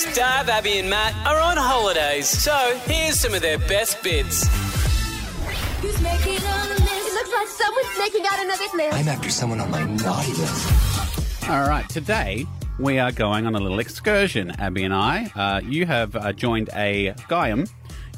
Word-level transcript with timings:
Stav, 0.00 0.48
Abby, 0.48 0.78
and 0.78 0.88
Matt 0.88 1.14
are 1.26 1.38
on 1.38 1.58
holidays, 1.58 2.26
so 2.26 2.74
here's 2.86 3.20
some 3.20 3.34
of 3.34 3.42
their 3.42 3.58
best 3.58 4.02
bits. 4.02 4.46
Who's 5.82 6.00
making 6.00 6.36
a 6.36 6.68
list? 6.68 6.90
It 6.90 7.14
looks 7.14 7.32
like 7.32 7.48
someone's 7.48 7.98
making 7.98 8.24
out 8.24 8.42
another 8.42 8.64
list. 8.76 8.96
I'm 8.96 9.08
after 9.08 9.28
someone 9.28 9.60
on 9.60 9.70
my 9.70 9.84
naughty 9.84 10.32
list. 10.32 11.48
All 11.50 11.68
right, 11.68 11.86
today 11.90 12.46
we 12.78 12.98
are 12.98 13.12
going 13.12 13.46
on 13.46 13.54
a 13.54 13.60
little 13.60 13.78
excursion, 13.78 14.52
Abby 14.52 14.84
and 14.84 14.94
I. 14.94 15.30
Uh, 15.36 15.60
you 15.62 15.84
have 15.84 16.16
uh, 16.16 16.32
joined 16.32 16.70
a 16.74 17.12
Gaiam. 17.28 17.70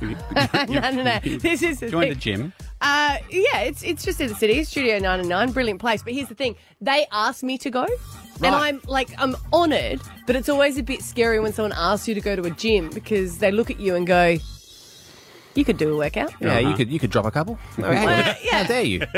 You- 0.68 0.80
no, 0.80 0.90
no, 0.90 1.02
no. 1.02 1.18
This 1.38 1.62
is 1.62 1.80
the 1.80 1.90
joined 1.90 2.08
thing. 2.08 2.12
a 2.12 2.14
gym. 2.38 2.52
Uh, 2.80 3.16
yeah, 3.30 3.60
it's 3.60 3.82
it's 3.84 4.04
just 4.04 4.20
in 4.20 4.28
the 4.28 4.34
city, 4.34 4.64
Studio 4.64 4.98
99, 4.98 5.52
brilliant 5.52 5.80
place. 5.80 6.02
But 6.02 6.14
here's 6.14 6.28
the 6.28 6.34
thing: 6.34 6.56
they 6.80 7.06
asked 7.12 7.42
me 7.44 7.56
to 7.58 7.70
go, 7.70 7.84
and 7.84 8.42
Right. 8.42 8.52
I'm 8.74 8.80
like, 8.86 9.10
I'm 9.18 9.36
honoured. 9.52 10.00
But 10.26 10.34
it's 10.36 10.48
always 10.48 10.78
a 10.78 10.82
bit 10.82 11.02
scary 11.02 11.38
when 11.38 11.52
someone 11.52 11.72
asks 11.76 12.08
you 12.08 12.14
to 12.14 12.20
go 12.20 12.34
to 12.34 12.42
a 12.42 12.50
gym 12.50 12.90
because 12.90 13.38
they 13.38 13.50
look 13.52 13.70
at 13.70 13.78
you 13.78 13.94
and 13.94 14.04
go, 14.06 14.36
"You 15.54 15.64
could 15.64 15.76
do 15.76 15.94
a 15.94 15.96
workout." 15.96 16.32
Yeah, 16.40 16.58
you 16.58 16.74
could 16.74 16.90
you 16.90 16.98
could 16.98 17.10
drop 17.10 17.26
a 17.26 17.30
couple. 17.30 17.58
Uh, 17.78 17.90
yeah. 17.90 18.62
How 18.62 18.64
dare 18.64 18.82
you? 18.82 19.00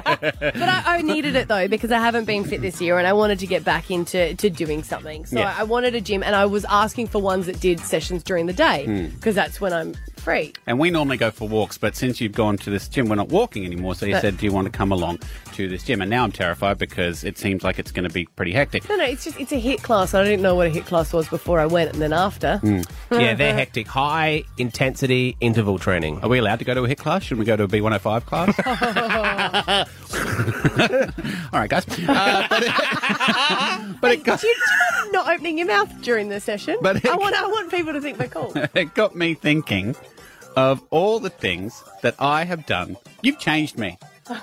But 0.00 0.68
I, 0.68 0.82
I 0.98 1.02
needed 1.02 1.36
it 1.36 1.48
though 1.48 1.68
because 1.68 1.90
I 1.92 1.98
haven't 1.98 2.24
been 2.24 2.44
fit 2.44 2.60
this 2.60 2.80
year 2.80 2.98
and 2.98 3.06
I 3.06 3.12
wanted 3.12 3.38
to 3.40 3.46
get 3.46 3.64
back 3.64 3.90
into 3.90 4.34
to 4.34 4.50
doing 4.50 4.82
something. 4.82 5.26
So 5.26 5.38
Yeah. 5.38 5.54
I 5.56 5.64
wanted 5.64 5.94
a 5.94 6.00
gym 6.00 6.22
and 6.22 6.34
I 6.34 6.46
was 6.46 6.64
asking 6.66 7.08
for 7.08 7.20
ones 7.20 7.46
that 7.46 7.60
did 7.60 7.80
sessions 7.80 8.22
during 8.22 8.46
the 8.46 8.52
day 8.52 9.10
because 9.14 9.34
that's 9.34 9.60
when 9.60 9.72
I'm 9.72 9.94
free. 10.20 10.52
And 10.66 10.78
we 10.78 10.90
normally 10.90 11.16
go 11.16 11.30
for 11.30 11.48
walks, 11.48 11.78
but 11.78 11.96
since 11.96 12.20
you've 12.20 12.32
gone 12.32 12.56
to 12.58 12.70
this 12.70 12.86
gym, 12.88 13.08
we're 13.08 13.16
not 13.16 13.28
walking 13.28 13.64
anymore. 13.64 13.94
So 13.94 14.06
you 14.06 14.12
But- 14.14 14.20
said, 14.22 14.36
Do 14.38 14.46
you 14.46 14.52
want 14.52 14.66
to 14.66 14.70
come 14.70 14.92
along 14.92 15.18
to 15.54 15.68
this 15.68 15.82
gym? 15.82 16.00
And 16.00 16.10
now 16.10 16.22
I'm 16.24 16.32
terrified 16.32 16.78
because 16.78 17.24
it 17.24 17.38
seems 17.38 17.64
like 17.64 17.78
it's 17.78 17.90
going 17.92 18.06
to 18.08 18.12
be 18.14 18.26
pretty 18.36 18.52
hectic. 18.52 18.88
No, 18.88 18.96
no, 18.96 19.04
it's 19.04 19.24
just 19.24 19.40
it's 19.40 19.52
a 19.52 19.60
HIIT 19.60 19.82
class. 19.82 20.14
I 20.14 20.22
didn't 20.24 20.42
know 20.42 20.54
what 20.54 20.66
a 20.66 20.70
HIIT 20.70 20.86
class 20.86 21.12
was 21.12 21.28
before 21.28 21.58
I 21.58 21.66
went 21.66 21.92
and 21.92 22.00
then 22.02 22.12
after. 22.12 22.58
Hmm. 22.58 22.80
yeah, 23.10 23.34
they're 23.34 23.54
hectic. 23.54 23.86
High 23.86 24.44
intensity 24.58 25.36
interval 25.40 25.78
training. 25.78 26.20
Are 26.22 26.28
we 26.28 26.38
allowed 26.38 26.58
to 26.60 26.64
go 26.64 26.74
to 26.74 26.84
a 26.84 26.88
HIIT 26.88 26.98
class? 26.98 27.22
Should 27.24 27.38
we 27.38 27.44
go 27.44 27.56
to 27.56 27.64
a 27.64 27.68
B105 27.68 28.24
class? 28.26 29.88
All 31.52 31.60
right, 31.60 31.70
guys. 31.70 31.86
Uh, 31.88 32.46
but 32.48 32.62
it, 32.62 32.72
but 34.00 34.12
it 34.12 34.24
got, 34.24 34.40
Do 34.40 34.46
you, 34.48 34.54
do 34.54 34.60
you 34.60 35.02
mind 35.02 35.12
not 35.12 35.28
opening 35.28 35.58
your 35.58 35.66
mouth 35.66 35.92
during 36.02 36.28
the 36.28 36.40
session? 36.40 36.76
But- 36.80 37.04
I 37.06 37.16
want 37.16 37.34
I 37.34 37.46
want 37.46 37.70
people 37.70 37.92
to 37.92 38.00
think 38.00 38.18
they're 38.18 38.28
cool. 38.28 38.52
it 38.74 38.94
got 38.94 39.14
me 39.16 39.34
thinking 39.34 39.96
of 40.56 40.82
all 40.90 41.20
the 41.20 41.30
things 41.30 41.82
that 42.02 42.14
I 42.18 42.44
have 42.44 42.66
done. 42.66 42.96
You've 43.22 43.38
changed 43.38 43.78
me. 43.78 43.98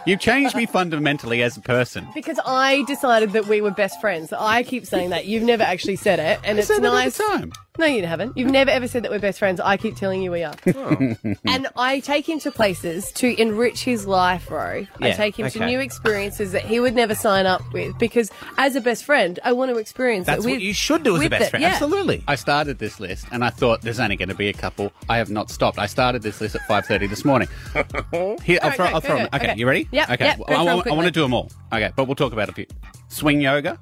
You've 0.06 0.20
changed 0.20 0.54
me 0.56 0.66
fundamentally 0.66 1.42
as 1.44 1.56
a 1.56 1.62
person. 1.62 2.08
Because 2.14 2.40
I 2.46 2.84
decided 2.84 3.32
that 3.32 3.48
we 3.48 3.62
were 3.62 3.72
best 3.72 4.02
friends. 4.02 4.34
I 4.34 4.64
keep 4.64 4.86
saying 4.86 5.12
that. 5.12 5.26
You've 5.26 5.44
never 5.44 5.64
actually 5.64 5.96
said 5.96 6.20
it, 6.20 6.40
and 6.44 6.60
it's 6.60 6.68
said 6.68 6.82
that 6.84 6.90
all 6.90 6.96
the 6.96 7.04
nice. 7.04 7.18
time. 7.18 7.54
No, 7.78 7.86
you 7.86 8.06
haven't. 8.06 8.36
You've 8.38 8.50
never 8.52 8.72
ever 8.72 8.88
said 8.88 9.04
that 9.04 9.12
we're 9.12 9.20
best 9.20 9.40
friends. 9.40 9.60
I 9.60 9.78
keep 9.78 9.96
telling 9.96 10.22
you 10.22 10.32
we 10.32 10.44
are. 10.44 10.56
Oh. 10.68 11.16
and 11.46 11.68
I 11.76 12.00
take 12.00 12.28
him 12.28 12.40
to 12.40 12.52
places 12.52 13.12
to 13.14 13.40
enrich 13.40 13.84
his 13.84 14.06
life, 14.08 14.50
Ro. 14.50 14.86
I 15.02 15.08
Yeah, 15.08 15.14
take 15.16 15.38
him 15.38 15.50
to 15.50 15.58
okay. 15.60 15.66
new 15.66 15.80
experiences 15.80 16.52
that 16.54 16.64
he 16.66 16.80
would 16.80 16.96
never 16.96 17.14
sign 17.16 17.46
up 17.46 17.62
with 17.74 17.98
because, 18.00 18.32
as 18.58 18.76
a 18.76 18.82
best 18.82 19.06
friend, 19.06 19.40
I 19.44 19.52
want 19.54 19.72
to 19.72 19.78
experience 19.78 20.26
That's 20.26 20.44
it. 20.44 20.46
with- 20.48 20.56
what 20.56 20.62
you 20.62 20.74
should 20.74 21.04
do 21.04 21.14
as 21.16 21.20
a 21.22 21.24
with 21.26 21.30
best 21.32 21.44
it, 21.46 21.50
friend. 21.52 21.62
yeah. 21.62 21.70
Absolutely. 21.70 22.24
I 22.28 22.36
started 22.36 22.80
this 22.80 23.00
list 23.00 23.26
and 23.32 23.44
I 23.44 23.50
thought 23.50 23.82
there's 23.82 24.00
only 24.00 24.16
going 24.16 24.30
to 24.30 24.36
be 24.36 24.50
a 24.50 24.54
couple. 24.54 24.92
I 25.10 25.18
have 25.18 25.30
not 25.30 25.50
stopped. 25.52 25.78
I 25.78 25.86
started 25.86 26.24
this 26.24 26.42
list 26.42 26.56
at 26.56 26.62
5:30 26.68 27.08
this 27.10 27.24
morning. 27.26 27.48
Here, 27.74 28.60
I'll 28.62 28.70
All 28.70 28.76
throw, 28.76 28.86
right, 28.86 28.94
I'll 28.96 29.02
go, 29.02 29.08
throw 29.08 29.16
go, 29.18 29.22
them. 29.24 29.30
go. 29.32 29.38
Okay, 29.38 29.48
Okay. 29.52 29.60
you 29.60 29.68
ready? 29.68 29.88
Yep, 29.92 30.10
Okay. 30.12 30.26
yep, 30.26 30.38
Well, 30.40 30.48
go 30.48 30.54
I, 30.54 30.58
through 30.58 30.70
'em 30.70 30.76
want, 30.78 30.88
I 30.88 30.92
want 30.94 31.06
to 31.06 31.12
do 31.12 31.22
them 31.22 31.34
all. 31.34 31.52
Okay, 31.72 31.92
but 31.96 32.06
we'll 32.06 32.16
talk 32.16 32.34
about 32.34 32.50
a 32.50 32.54
few. 32.54 32.66
Swing 33.10 33.40
yoga. 33.42 33.78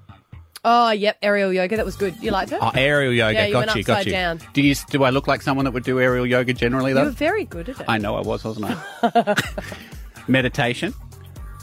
Oh, 0.67 0.89
yep, 0.89 1.17
aerial 1.21 1.53
yoga. 1.53 1.77
That 1.77 1.85
was 1.85 1.95
good. 1.95 2.15
You 2.21 2.31
liked 2.31 2.51
it? 2.51 2.57
Oh, 2.59 2.71
aerial 2.73 3.13
yoga. 3.13 3.33
Yeah, 3.35 3.45
you 3.45 3.53
got 3.53 3.67
went 3.67 3.77
you. 3.77 3.83
Got 3.83 3.93
upside 3.99 4.05
you. 4.07 4.11
down. 4.11 4.39
Do 4.53 4.61
you? 4.63 4.73
Do 4.89 5.03
I 5.03 5.11
look 5.11 5.27
like 5.27 5.41
someone 5.43 5.65
that 5.65 5.71
would 5.71 5.83
do 5.83 5.99
aerial 5.99 6.25
yoga 6.25 6.53
generally 6.53 6.91
though? 6.91 7.01
you 7.01 7.05
though? 7.05 7.09
were 7.11 7.15
very 7.15 7.45
good 7.45 7.69
at 7.69 7.79
it. 7.79 7.85
I 7.87 7.99
know 7.99 8.15
I 8.15 8.21
was, 8.21 8.43
wasn't 8.43 8.75
I? 9.03 9.35
Meditation. 10.27 10.93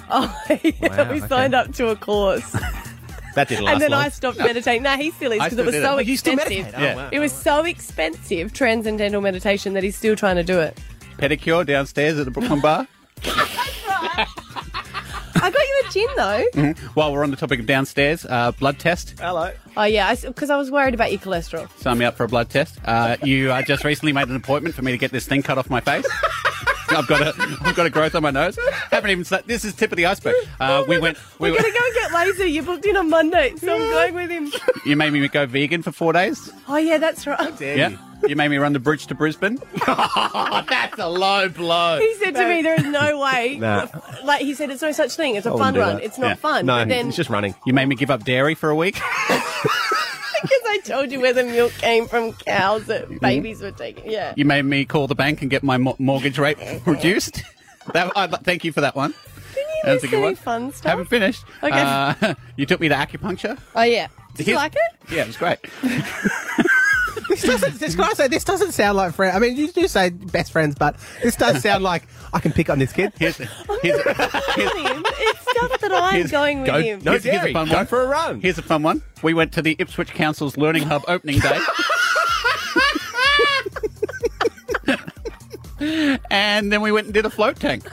Oh, 0.08 0.32
yeah, 0.62 0.70
Wow, 0.82 1.10
we 1.10 1.18
okay. 1.18 1.26
signed 1.28 1.54
up 1.54 1.72
to 1.74 1.88
a 1.88 1.96
course. 1.96 2.56
That 3.34 3.48
didn't 3.48 3.64
last 3.64 3.72
and 3.72 3.80
then 3.82 3.90
long. 3.92 4.00
I 4.02 4.08
stopped 4.10 4.36
meditating. 4.36 4.82
No, 4.82 4.94
he's 4.94 5.14
still 5.16 5.32
is 5.32 5.40
I 5.40 5.48
because 5.48 5.58
it 5.58 5.62
still 5.62 5.64
was 5.64 5.74
did 5.74 5.82
so 5.82 5.96
it. 5.96 6.06
You 6.06 6.16
still 6.18 6.34
expensive. 6.34 6.58
meditate? 6.66 6.78
Oh, 6.78 6.84
Yeah. 6.84 6.96
wow. 6.96 7.08
It 7.12 7.18
was 7.18 7.32
so 7.32 7.64
expensive, 7.64 8.52
transcendental 8.52 9.22
meditation, 9.22 9.72
that 9.72 9.82
he's 9.82 9.96
still 9.96 10.14
trying 10.14 10.36
to 10.36 10.42
do 10.44 10.60
it. 10.60 10.78
Pedicure 11.16 11.64
downstairs 11.64 12.18
at 12.18 12.26
the 12.26 12.30
Brooklyn 12.30 12.60
Bar. 12.60 12.86
I 15.42 15.50
got 15.50 15.60
you 15.60 15.82
a 15.84 15.90
gin 15.90 16.08
though. 16.16 16.82
While 16.94 17.12
we're 17.12 17.24
on 17.24 17.32
the 17.32 17.36
topic 17.36 17.58
of 17.58 17.66
downstairs, 17.66 18.24
uh, 18.24 18.52
blood 18.52 18.78
test. 18.78 19.18
Hello. 19.18 19.50
Oh 19.76 19.82
yeah, 19.82 20.14
because 20.14 20.50
I, 20.50 20.56
was 20.56 20.70
worried 20.70 20.94
about 20.94 21.10
your 21.10 21.20
cholesterol. 21.20 21.68
Sign 21.78 21.98
me 21.98 22.04
up 22.04 22.16
for 22.16 22.22
a 22.22 22.28
blood 22.28 22.48
test. 22.48 22.78
Uh, 22.84 23.16
you 23.24 23.50
uh, 23.50 23.62
just 23.62 23.82
recently 23.82 24.12
made 24.12 24.28
an 24.28 24.36
appointment 24.36 24.76
for 24.76 24.82
me 24.82 24.92
to 24.92 24.98
get 24.98 25.10
this 25.10 25.26
thing 25.26 25.42
cut 25.42 25.58
off 25.58 25.68
my 25.68 25.80
face. 25.80 26.06
I've 26.96 27.06
got 27.06 27.22
a, 27.22 27.58
I've 27.62 27.74
got 27.76 27.86
a 27.86 27.90
growth 27.90 28.14
on 28.14 28.22
my 28.22 28.30
nose. 28.30 28.58
Haven't 28.90 29.10
even. 29.10 29.24
slept. 29.24 29.46
this 29.48 29.64
is 29.64 29.74
tip 29.74 29.92
of 29.92 29.96
the 29.96 30.06
iceberg. 30.06 30.34
Uh, 30.60 30.84
we 30.86 30.98
went. 30.98 31.18
We 31.38 31.50
We're 31.50 31.56
went 31.56 31.64
gonna 31.64 31.78
go 31.78 31.84
and 31.84 31.94
get 31.94 32.12
laser. 32.12 32.46
You 32.46 32.62
booked 32.62 32.86
in 32.86 32.96
on 32.96 33.08
Monday, 33.10 33.54
so 33.56 33.74
I'm 33.74 33.80
going 33.80 34.14
with 34.14 34.30
him. 34.30 34.52
you 34.84 34.96
made 34.96 35.12
me 35.12 35.26
go 35.28 35.46
vegan 35.46 35.82
for 35.82 35.92
four 35.92 36.12
days. 36.12 36.50
Oh 36.68 36.76
yeah, 36.76 36.98
that's 36.98 37.26
right. 37.26 37.60
Yeah. 37.60 37.96
You 38.28 38.36
made 38.36 38.48
me 38.50 38.58
run 38.58 38.72
the 38.72 38.78
bridge 38.78 39.08
to 39.08 39.16
Brisbane. 39.16 39.58
That's 39.84 40.96
a 40.96 41.08
low 41.08 41.48
blow. 41.48 41.98
He 41.98 42.14
said 42.14 42.36
to 42.36 42.48
me, 42.48 42.62
"There 42.62 42.74
is 42.76 42.84
no 42.84 43.18
way." 43.18 43.56
Nah. 43.60 43.88
Like 44.22 44.42
he 44.42 44.54
said, 44.54 44.70
it's 44.70 44.80
no 44.80 44.92
such 44.92 45.16
thing. 45.16 45.34
It's 45.34 45.44
a 45.46 45.50
fun 45.58 45.74
run. 45.74 45.96
that. 45.96 46.04
It's 46.04 46.18
not 46.18 46.28
Yeah. 46.28 46.34
fun. 46.36 46.66
No, 46.66 46.78
but 46.82 46.88
then 46.88 47.08
it's 47.08 47.16
just 47.16 47.30
running. 47.30 47.56
You 47.66 47.72
made 47.74 47.86
me 47.86 47.96
give 47.96 48.10
up 48.12 48.22
dairy 48.24 48.54
for 48.54 48.70
a 48.70 48.76
week. 48.76 49.00
because 50.42 50.62
I 50.66 50.80
told 50.84 51.12
you 51.12 51.20
where 51.20 51.32
the 51.32 51.44
milk 51.44 51.72
came 51.72 52.06
from 52.06 52.32
cows 52.32 52.86
that 52.86 53.20
babies 53.20 53.60
were 53.60 53.70
taking. 53.70 54.10
Yeah. 54.10 54.34
You 54.36 54.44
made 54.44 54.64
me 54.64 54.84
call 54.84 55.06
the 55.06 55.14
bank 55.14 55.42
and 55.42 55.50
get 55.50 55.62
my 55.62 55.76
mo- 55.76 55.96
mortgage 55.98 56.38
rate 56.38 56.58
reduced. 56.86 57.42
That, 57.92 58.12
I, 58.16 58.26
thank 58.26 58.64
you 58.64 58.72
for 58.72 58.80
that 58.80 58.94
one. 58.94 59.14
That's 59.84 60.04
a 60.04 60.08
good 60.08 60.22
one. 60.22 60.36
fun 60.36 60.72
stuff? 60.72 60.90
Haven't 60.90 61.06
finished. 61.06 61.44
Okay. 61.62 61.80
Uh, 61.80 62.34
you 62.56 62.66
took 62.66 62.80
me 62.80 62.88
to 62.88 62.94
acupuncture. 62.94 63.58
Oh 63.74 63.82
yeah. 63.82 64.08
Did 64.36 64.46
you 64.46 64.54
like 64.54 64.74
it? 64.74 65.10
Yeah, 65.12 65.22
it 65.22 65.26
was 65.26 65.36
great. 65.36 65.58
This 67.32 67.42
doesn't. 67.42 67.78
This 67.80 67.94
can 67.94 68.04
I 68.04 68.12
say 68.12 68.28
this 68.28 68.44
doesn't 68.44 68.72
sound 68.72 68.98
like 68.98 69.14
friend. 69.14 69.34
I 69.34 69.38
mean, 69.40 69.56
you 69.56 69.72
do 69.72 69.88
say 69.88 70.10
best 70.10 70.52
friends, 70.52 70.74
but 70.74 70.96
this 71.22 71.34
does 71.34 71.62
sound 71.62 71.82
like 71.82 72.02
I 72.34 72.40
can 72.40 72.52
pick 72.52 72.68
on 72.68 72.78
this 72.78 72.92
kid. 72.92 73.12
Here's, 73.18 73.36
here's, 73.38 73.48
here's, 73.82 74.02
him. 74.02 75.02
It's 75.06 75.50
stuff 75.50 75.80
that 75.80 75.92
I'm 75.92 76.26
going 76.26 76.60
with 76.60 76.66
go- 76.70 76.80
him. 76.82 77.00
No 77.02 77.12
Here's- 77.12 77.24
here's 77.24 77.36
a 77.36 77.38
dairy. 77.40 77.52
fun 77.54 77.68
Go 77.68 77.76
one. 77.76 77.86
for 77.86 78.02
a 78.02 78.06
run. 78.06 78.40
Here's 78.42 78.58
a 78.58 78.62
fun 78.62 78.82
one. 78.82 79.02
We 79.22 79.32
went 79.32 79.52
to 79.52 79.62
the 79.62 79.76
Ipswich 79.78 80.10
Council's 80.12 80.56
Learning 80.58 80.82
Hub 80.82 81.04
opening 81.08 81.38
day. 81.40 81.58
and 86.30 86.72
then 86.72 86.80
we 86.80 86.92
went 86.92 87.06
and 87.06 87.14
did 87.14 87.26
a 87.26 87.30
float 87.30 87.56
tank. 87.58 87.84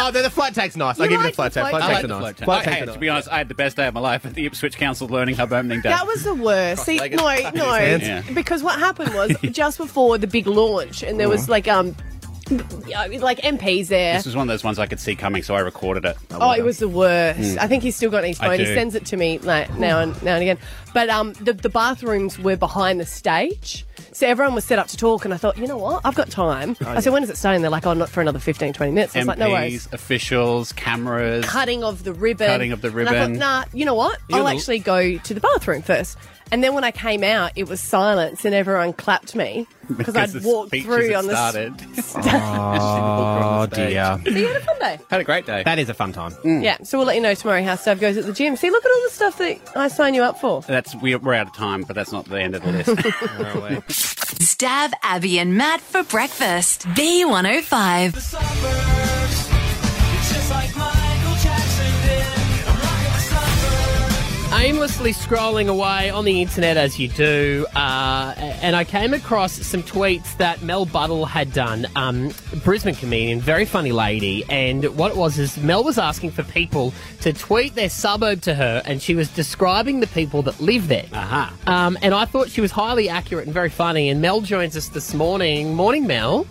Oh, 0.00 0.10
the, 0.10 0.22
the 0.22 0.30
float 0.30 0.54
tank's 0.54 0.76
nice. 0.76 0.98
I'll 0.98 1.06
You 1.06 1.10
give 1.10 1.12
you 1.12 1.18
the 1.18 1.24
like 1.24 1.34
float 1.34 1.52
the 1.52 1.60
tank. 1.60 1.70
float 1.70 1.82
Float 1.82 1.82
I 1.82 1.86
tank? 1.94 2.00
tanks 2.00 2.04
are 2.04 2.08
nice. 2.08 2.20
float 2.20 2.36
tank. 2.36 2.44
Float 2.46 2.58
I- 2.58 2.64
tanks 2.64 2.76
hey, 2.76 2.82
are 2.82 2.86
to 2.86 2.90
nice. 2.92 3.00
be 3.00 3.08
honest, 3.08 3.28
I 3.32 3.38
had 3.38 3.48
the 3.48 3.54
best 3.54 3.76
day 3.76 3.86
of 3.88 3.94
my 3.94 4.00
life 4.00 4.26
at 4.26 4.34
the 4.34 4.46
Ipswich 4.46 4.76
Council 4.76 5.08
Learning 5.08 5.34
Hub 5.34 5.52
opening 5.52 5.80
day. 5.80 5.88
That 5.90 6.06
was 6.06 6.24
the 6.24 6.34
worst. 6.34 6.84
See, 6.84 6.96
no, 6.96 7.06
no, 7.54 7.76
Yeah. 7.76 8.22
because 8.34 8.62
what 8.62 8.78
happened 8.78 9.14
was 9.14 9.34
just 9.52 9.78
before 9.78 10.18
the 10.18 10.26
big 10.26 10.46
launch, 10.46 11.02
and 11.02 11.18
there 11.20 11.28
was 11.28 11.48
like 11.48 11.68
um, 11.68 11.88
yeah, 11.88 11.94
like 12.50 13.38
MPs 13.38 13.88
there. 13.88 14.14
this 14.14 14.26
was 14.26 14.36
one 14.36 14.48
of 14.48 14.52
those 14.52 14.64
ones 14.64 14.78
I 14.78 14.86
could 14.86 15.00
see 15.00 15.14
coming, 15.14 15.42
so 15.42 15.54
I 15.54 15.60
recorded 15.60 16.04
it. 16.04 16.16
Oh, 16.30 16.52
it 16.52 16.64
was 16.64 16.78
the 16.78 16.88
worst. 16.88 17.58
I 17.58 17.66
think 17.66 17.82
he's 17.82 17.96
still 17.96 18.10
got 18.10 18.18
it 18.18 18.26
in 18.26 18.28
his 18.30 18.38
phone. 18.38 18.58
He 18.58 18.66
sends 18.66 18.94
it 18.94 19.06
to 19.06 19.16
me 19.16 19.38
like, 19.38 19.72
now 19.78 20.00
and 20.00 20.20
now 20.22 20.34
and 20.34 20.42
again. 20.42 20.58
But 20.94 21.10
um, 21.10 21.32
the 21.34 21.52
the 21.52 21.68
bathrooms 21.68 22.38
were 22.38 22.56
behind 22.56 23.00
the 23.00 23.06
stage, 23.06 23.84
so 24.12 24.26
everyone 24.26 24.54
was 24.54 24.64
set 24.64 24.78
up 24.78 24.86
to 24.88 24.96
talk. 24.96 25.24
And 25.24 25.34
I 25.34 25.36
thought, 25.36 25.58
you 25.58 25.66
know 25.66 25.76
what? 25.76 26.00
I've 26.04 26.14
got 26.14 26.30
time. 26.30 26.76
I 26.84 27.00
said, 27.00 27.12
when 27.12 27.22
is 27.22 27.30
it 27.30 27.36
starting? 27.36 27.62
They're 27.62 27.70
like, 27.70 27.86
oh, 27.86 27.92
not 27.94 28.08
for 28.08 28.20
another 28.20 28.38
15, 28.38 28.72
20 28.72 28.92
minutes. 28.92 29.14
I 29.14 29.20
was 29.20 29.26
MPs, 29.26 29.28
like, 29.28 29.38
no 29.38 29.50
worries. 29.50 29.88
officials, 29.92 30.72
cameras. 30.72 31.44
Cutting 31.44 31.84
of 31.84 32.04
the 32.04 32.12
ribbon. 32.14 32.46
Cutting 32.48 32.72
of 32.72 32.80
the 32.80 32.88
And 32.96 33.08
I 33.08 33.18
thought, 33.26 33.30
nah, 33.30 33.64
you 33.72 33.84
know 33.84 33.94
what? 33.94 34.18
You're 34.28 34.38
I'll 34.38 34.44
the- 34.46 34.50
actually 34.52 34.78
go 34.78 35.18
to 35.18 35.34
the 35.34 35.40
bathroom 35.40 35.82
first. 35.82 36.16
And 36.50 36.62
then 36.64 36.74
when 36.74 36.84
I 36.84 36.90
came 36.90 37.22
out, 37.22 37.52
it 37.56 37.68
was 37.68 37.80
silence, 37.80 38.44
and 38.44 38.54
everyone 38.54 38.92
clapped 38.92 39.34
me 39.34 39.66
because 39.96 40.14
I'd 40.16 40.28
the 40.30 40.46
walked 40.46 40.70
through 40.70 41.14
on 41.14 41.26
the. 41.26 41.34
started. 41.34 41.74
Oh 43.60 43.66
dear. 43.66 44.20
So 44.24 44.30
you 44.30 44.46
had 44.46 44.56
a 44.56 44.60
fun 44.60 44.78
day. 44.78 44.98
Had 45.10 45.20
a 45.20 45.24
great 45.24 45.44
day. 45.46 45.62
That 45.64 45.78
is 45.80 45.88
a 45.88 45.94
fun 45.94 46.12
time. 46.12 46.30
Mm. 46.32 46.62
Yeah, 46.62 46.76
so 46.84 46.96
we'll 46.98 47.06
let 47.08 47.16
you 47.16 47.22
know 47.22 47.34
tomorrow 47.34 47.60
how 47.62 47.74
stuff 47.74 47.98
goes 48.00 48.16
at 48.16 48.24
the 48.24 48.32
gym. 48.32 48.54
See, 48.56 48.70
look 48.70 48.84
at 48.84 48.90
all 48.90 49.02
the 49.02 49.10
stuff 49.10 49.38
that 49.38 49.58
I 49.76 49.88
sign 49.88 50.14
you 50.14 50.22
up 50.22 50.38
for. 50.38 50.62
That's 50.62 50.94
we, 50.96 51.16
we're 51.16 51.34
out 51.34 51.48
of 51.48 51.54
time, 51.54 51.82
but 51.82 51.96
that's 51.96 52.12
not 52.12 52.26
the 52.26 52.40
end 52.40 52.54
of 52.54 52.62
the 52.62 52.70
list. 52.72 52.90
Stav 54.38 54.92
Abby 55.02 55.38
and 55.40 55.56
Matt 55.56 55.80
for 55.80 56.02
breakfast. 56.04 56.82
B105. 56.88 59.34
Aimlessly 64.58 65.12
scrolling 65.12 65.68
away 65.68 66.10
on 66.10 66.24
the 66.24 66.42
internet 66.42 66.76
as 66.76 66.98
you 66.98 67.06
do, 67.06 67.64
uh, 67.76 68.34
and 68.36 68.74
I 68.74 68.82
came 68.82 69.14
across 69.14 69.52
some 69.52 69.84
tweets 69.84 70.36
that 70.38 70.62
Mel 70.62 70.84
Buttle 70.84 71.26
had 71.26 71.52
done. 71.52 71.86
Um, 71.94 72.32
Brisbane 72.64 72.96
comedian, 72.96 73.40
very 73.40 73.64
funny 73.64 73.92
lady, 73.92 74.44
and 74.48 74.84
what 74.96 75.12
it 75.12 75.16
was 75.16 75.38
is 75.38 75.56
Mel 75.58 75.84
was 75.84 75.96
asking 75.96 76.32
for 76.32 76.42
people 76.42 76.92
to 77.20 77.32
tweet 77.32 77.76
their 77.76 77.88
suburb 77.88 78.40
to 78.42 78.54
her, 78.54 78.82
and 78.84 79.00
she 79.00 79.14
was 79.14 79.28
describing 79.28 80.00
the 80.00 80.08
people 80.08 80.42
that 80.42 80.60
live 80.60 80.88
there. 80.88 81.06
Aha. 81.12 81.54
Um, 81.68 81.96
and 82.02 82.12
I 82.12 82.24
thought 82.24 82.50
she 82.50 82.60
was 82.60 82.72
highly 82.72 83.08
accurate 83.08 83.46
and 83.46 83.54
very 83.54 83.70
funny. 83.70 84.08
And 84.08 84.20
Mel 84.20 84.40
joins 84.40 84.76
us 84.76 84.88
this 84.88 85.14
morning. 85.14 85.74
Morning, 85.74 86.06
Mel. 86.06 86.46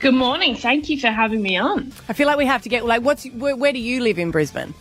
Good 0.00 0.14
morning. 0.14 0.56
Thank 0.56 0.90
you 0.90 1.00
for 1.00 1.08
having 1.08 1.40
me 1.40 1.56
on. 1.56 1.92
I 2.08 2.12
feel 2.12 2.26
like 2.26 2.36
we 2.36 2.46
have 2.46 2.62
to 2.62 2.68
get 2.68 2.84
like, 2.84 3.02
what's 3.02 3.24
where, 3.24 3.56
where 3.56 3.72
do 3.72 3.78
you 3.78 4.02
live 4.02 4.18
in 4.18 4.32
Brisbane? 4.32 4.74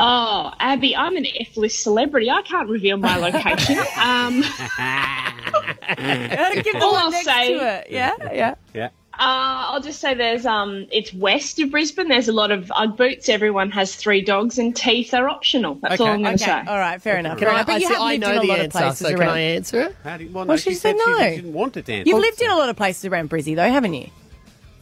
Oh, 0.00 0.52
Abby, 0.60 0.94
I'm 0.94 1.16
an 1.16 1.26
F-list 1.40 1.82
celebrity. 1.82 2.30
I 2.30 2.42
can't 2.42 2.68
reveal 2.68 2.96
my 2.98 3.16
location. 3.16 3.78
um, 4.00 4.42
Give 6.62 6.74
the 6.74 6.80
All 6.82 6.94
I'll 6.96 7.12
say- 7.12 7.54
to 7.54 7.78
it. 7.80 7.86
Yeah, 7.90 8.12
yeah. 8.32 8.54
Yeah. 8.74 8.86
uh, 9.14 9.70
I'll 9.70 9.80
just 9.80 10.00
say 10.00 10.14
there's 10.14 10.46
um, 10.46 10.86
it's 10.92 11.12
west 11.12 11.58
of 11.58 11.70
Brisbane. 11.72 12.06
There's 12.08 12.28
a 12.28 12.32
lot 12.32 12.50
of 12.52 12.70
UGG 12.74 12.96
boots. 12.96 13.28
Everyone 13.28 13.70
has 13.72 13.96
three 13.96 14.20
dogs, 14.22 14.58
and 14.58 14.76
teeth 14.76 15.12
are 15.14 15.28
optional. 15.28 15.74
That's 15.82 16.00
all 16.00 16.06
Okay. 16.08 16.14
I'm 16.14 16.22
going 16.22 16.38
to 16.38 16.44
Okay, 16.44 16.64
say. 16.64 16.70
all 16.70 16.78
right, 16.78 17.02
fair 17.02 17.16
enough. 17.18 17.38
Can 17.38 17.48
fair 17.48 17.56
I. 17.56 17.62
But 17.64 17.72
I, 17.72 17.78
you 17.78 17.86
see, 17.88 17.92
have 17.94 18.02
I 18.02 18.10
lived 18.12 18.20
know 18.22 18.30
in 18.30 18.36
a 18.36 18.40
the 18.42 18.46
lot 18.46 18.60
of 18.60 18.70
places 18.70 18.98
so 18.98 19.08
can 19.10 19.18
around. 19.20 19.30
I 19.30 19.40
answer 19.40 19.80
it? 19.80 19.96
How 20.04 20.16
do 20.16 20.24
you, 20.24 20.30
well, 20.30 20.44
Well, 20.46 20.54
no, 20.54 20.56
she 20.56 20.70
she 20.70 20.74
said 20.76 20.96
said 20.96 21.04
no. 21.12 21.18
she 21.30 21.36
didn't 21.36 21.52
want 21.52 21.74
to 21.74 21.82
dance. 21.82 22.06
You've 22.06 22.20
lived 22.20 22.40
in 22.40 22.50
a 22.50 22.56
lot 22.56 22.68
of 22.68 22.76
places 22.76 23.04
around 23.06 23.30
Brizzy, 23.30 23.56
though, 23.56 23.68
haven't 23.68 23.94
you? 23.94 24.10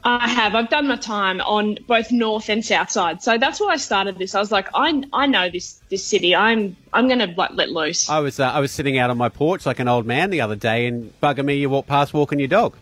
I 0.09 0.29
have. 0.29 0.55
I've 0.55 0.69
done 0.69 0.87
my 0.87 0.95
time 0.95 1.41
on 1.41 1.79
both 1.89 2.13
north 2.13 2.49
and 2.49 2.65
south 2.65 2.91
side, 2.93 3.23
so 3.25 3.39
that's 3.39 3.59
why 3.61 3.73
I 3.73 3.77
started 3.77 4.19
this. 4.19 4.37
I 4.37 4.39
was 4.39 4.53
like, 4.53 4.69
I, 4.73 5.03
I 5.13 5.27
know 5.27 5.51
this 5.51 5.81
this 5.89 6.05
city. 6.05 6.33
I'm 6.35 6.77
I'm 6.93 7.09
going 7.09 7.19
to 7.19 7.27
like 7.37 7.51
let 7.55 7.71
loose. 7.71 8.09
I 8.09 8.21
was 8.21 8.39
uh, 8.39 8.45
I 8.45 8.61
was 8.61 8.71
sitting 8.71 8.99
out 8.99 9.11
on 9.11 9.19
my 9.19 9.29
porch 9.29 9.67
like 9.67 9.81
an 9.81 9.89
old 9.89 10.07
man 10.07 10.31
the 10.31 10.41
other 10.43 10.55
day, 10.55 10.87
and 10.87 11.13
bugger 11.21 11.45
me, 11.45 11.57
you 11.57 11.69
walk 11.69 11.89
past 11.89 12.15
walking 12.15 12.39
your 12.39 12.47
dog. 12.47 12.77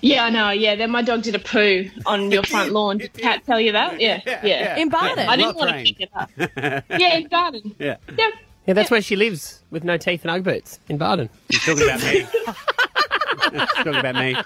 Yeah, 0.00 0.24
I 0.24 0.30
know. 0.30 0.50
Yeah, 0.50 0.74
then 0.74 0.90
my 0.90 1.02
dog 1.02 1.22
did 1.22 1.36
a 1.36 1.38
poo 1.38 1.88
on 2.04 2.32
your 2.32 2.42
front 2.42 2.72
lawn. 2.72 2.98
Did 2.98 3.12
Kat 3.14 3.46
tell 3.46 3.60
you 3.60 3.72
that? 3.72 4.00
Yeah, 4.00 4.20
yeah. 4.26 4.40
yeah. 4.44 4.76
In 4.76 4.90
Bardon. 4.90 5.20
I 5.26 5.36
didn't 5.36 5.56
Not 5.56 5.56
want 5.56 5.68
to 5.68 5.72
trained. 5.72 5.96
pick 5.96 6.00
it 6.00 6.10
up. 6.14 6.30
yeah, 7.00 7.16
in 7.16 7.28
Garden. 7.28 7.74
Yeah, 7.78 7.96
Yeah. 8.18 8.30
Yeah, 8.66 8.74
that's 8.74 8.90
where 8.90 9.00
she 9.00 9.14
lives 9.14 9.62
with 9.70 9.84
no 9.84 9.96
teeth 9.96 10.24
and 10.24 10.30
Ugg 10.32 10.42
boots 10.42 10.80
in 10.88 10.98
Bardon. 10.98 11.28
she's 11.50 11.64
talking 11.64 11.84
about 11.84 12.02
me. 12.02 12.26
she's 13.52 13.84
talking 13.84 13.94
about 13.96 14.14
me. 14.14 14.36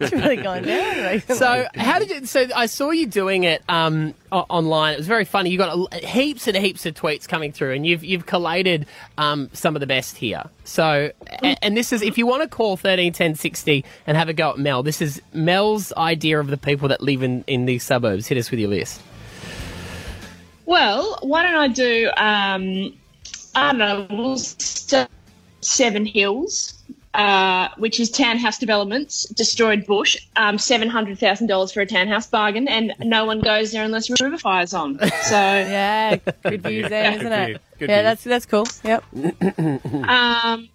It's 0.00 0.12
really 0.12 0.36
gone 0.36 0.62
down. 0.62 1.04
recently. 1.12 1.34
So, 1.36 1.66
how 1.74 1.98
did 1.98 2.10
you? 2.10 2.26
So, 2.26 2.46
I 2.54 2.66
saw 2.66 2.90
you 2.90 3.06
doing 3.06 3.44
it 3.44 3.62
um, 3.68 4.14
o- 4.32 4.46
online. 4.48 4.94
It 4.94 4.98
was 4.98 5.06
very 5.06 5.24
funny. 5.24 5.50
You 5.50 5.58
got 5.58 5.76
a, 5.92 6.06
heaps 6.06 6.46
and 6.46 6.56
heaps 6.56 6.86
of 6.86 6.94
tweets 6.94 7.26
coming 7.28 7.52
through, 7.52 7.72
and 7.74 7.86
you've 7.86 8.04
you've 8.04 8.26
collated 8.26 8.86
um, 9.18 9.50
some 9.52 9.76
of 9.76 9.80
the 9.80 9.86
best 9.86 10.16
here. 10.16 10.44
So, 10.64 11.10
and, 11.42 11.58
and 11.62 11.76
this 11.76 11.92
is 11.92 12.02
if 12.02 12.16
you 12.18 12.26
want 12.26 12.42
to 12.42 12.48
call 12.48 12.76
thirteen 12.76 13.12
ten 13.12 13.34
sixty 13.34 13.84
and 14.06 14.16
have 14.16 14.28
a 14.28 14.32
go 14.32 14.50
at 14.50 14.58
Mel. 14.58 14.82
This 14.82 15.00
is 15.02 15.20
Mel's 15.32 15.92
idea 15.94 16.40
of 16.40 16.48
the 16.48 16.56
people 16.56 16.88
that 16.88 17.00
live 17.00 17.22
in 17.22 17.44
in 17.46 17.66
these 17.66 17.82
suburbs. 17.82 18.26
Hit 18.26 18.38
us 18.38 18.50
with 18.50 18.60
your 18.60 18.70
list. 18.70 19.00
Well, 20.66 21.18
why 21.22 21.42
don't 21.42 21.56
I 21.56 21.68
do? 21.68 22.10
Um, 22.16 22.94
I 23.54 23.72
don't 23.72 23.78
know. 23.78 24.06
We'll 24.10 24.36
start 24.38 25.10
Seven 25.60 26.06
Hills, 26.06 26.73
uh, 27.14 27.68
which 27.78 28.00
is 28.00 28.10
townhouse 28.10 28.58
developments, 28.58 29.24
destroyed 29.30 29.86
bush, 29.86 30.16
um, 30.36 30.58
seven 30.58 30.88
hundred 30.88 31.18
thousand 31.18 31.46
dollars 31.46 31.72
for 31.72 31.80
a 31.80 31.86
townhouse 31.86 32.26
bargain, 32.26 32.66
and 32.68 32.92
no 33.00 33.24
one 33.24 33.40
goes 33.40 33.72
there 33.72 33.84
unless 33.84 34.08
Riverfire's 34.08 34.74
on. 34.74 34.98
So, 35.24 35.36
yeah, 35.36 36.16
good 36.42 36.62
views 36.62 36.88
there, 36.88 37.12
isn't 37.12 37.22
Good 37.22 37.32
it? 37.32 37.46
view, 37.46 37.58
good 37.78 37.88
yeah, 37.88 37.96
view. 37.96 38.02
that's 38.02 38.24
that's 38.24 38.46
cool. 38.46 38.66
Yep. 38.84 39.04
um, 40.08 40.68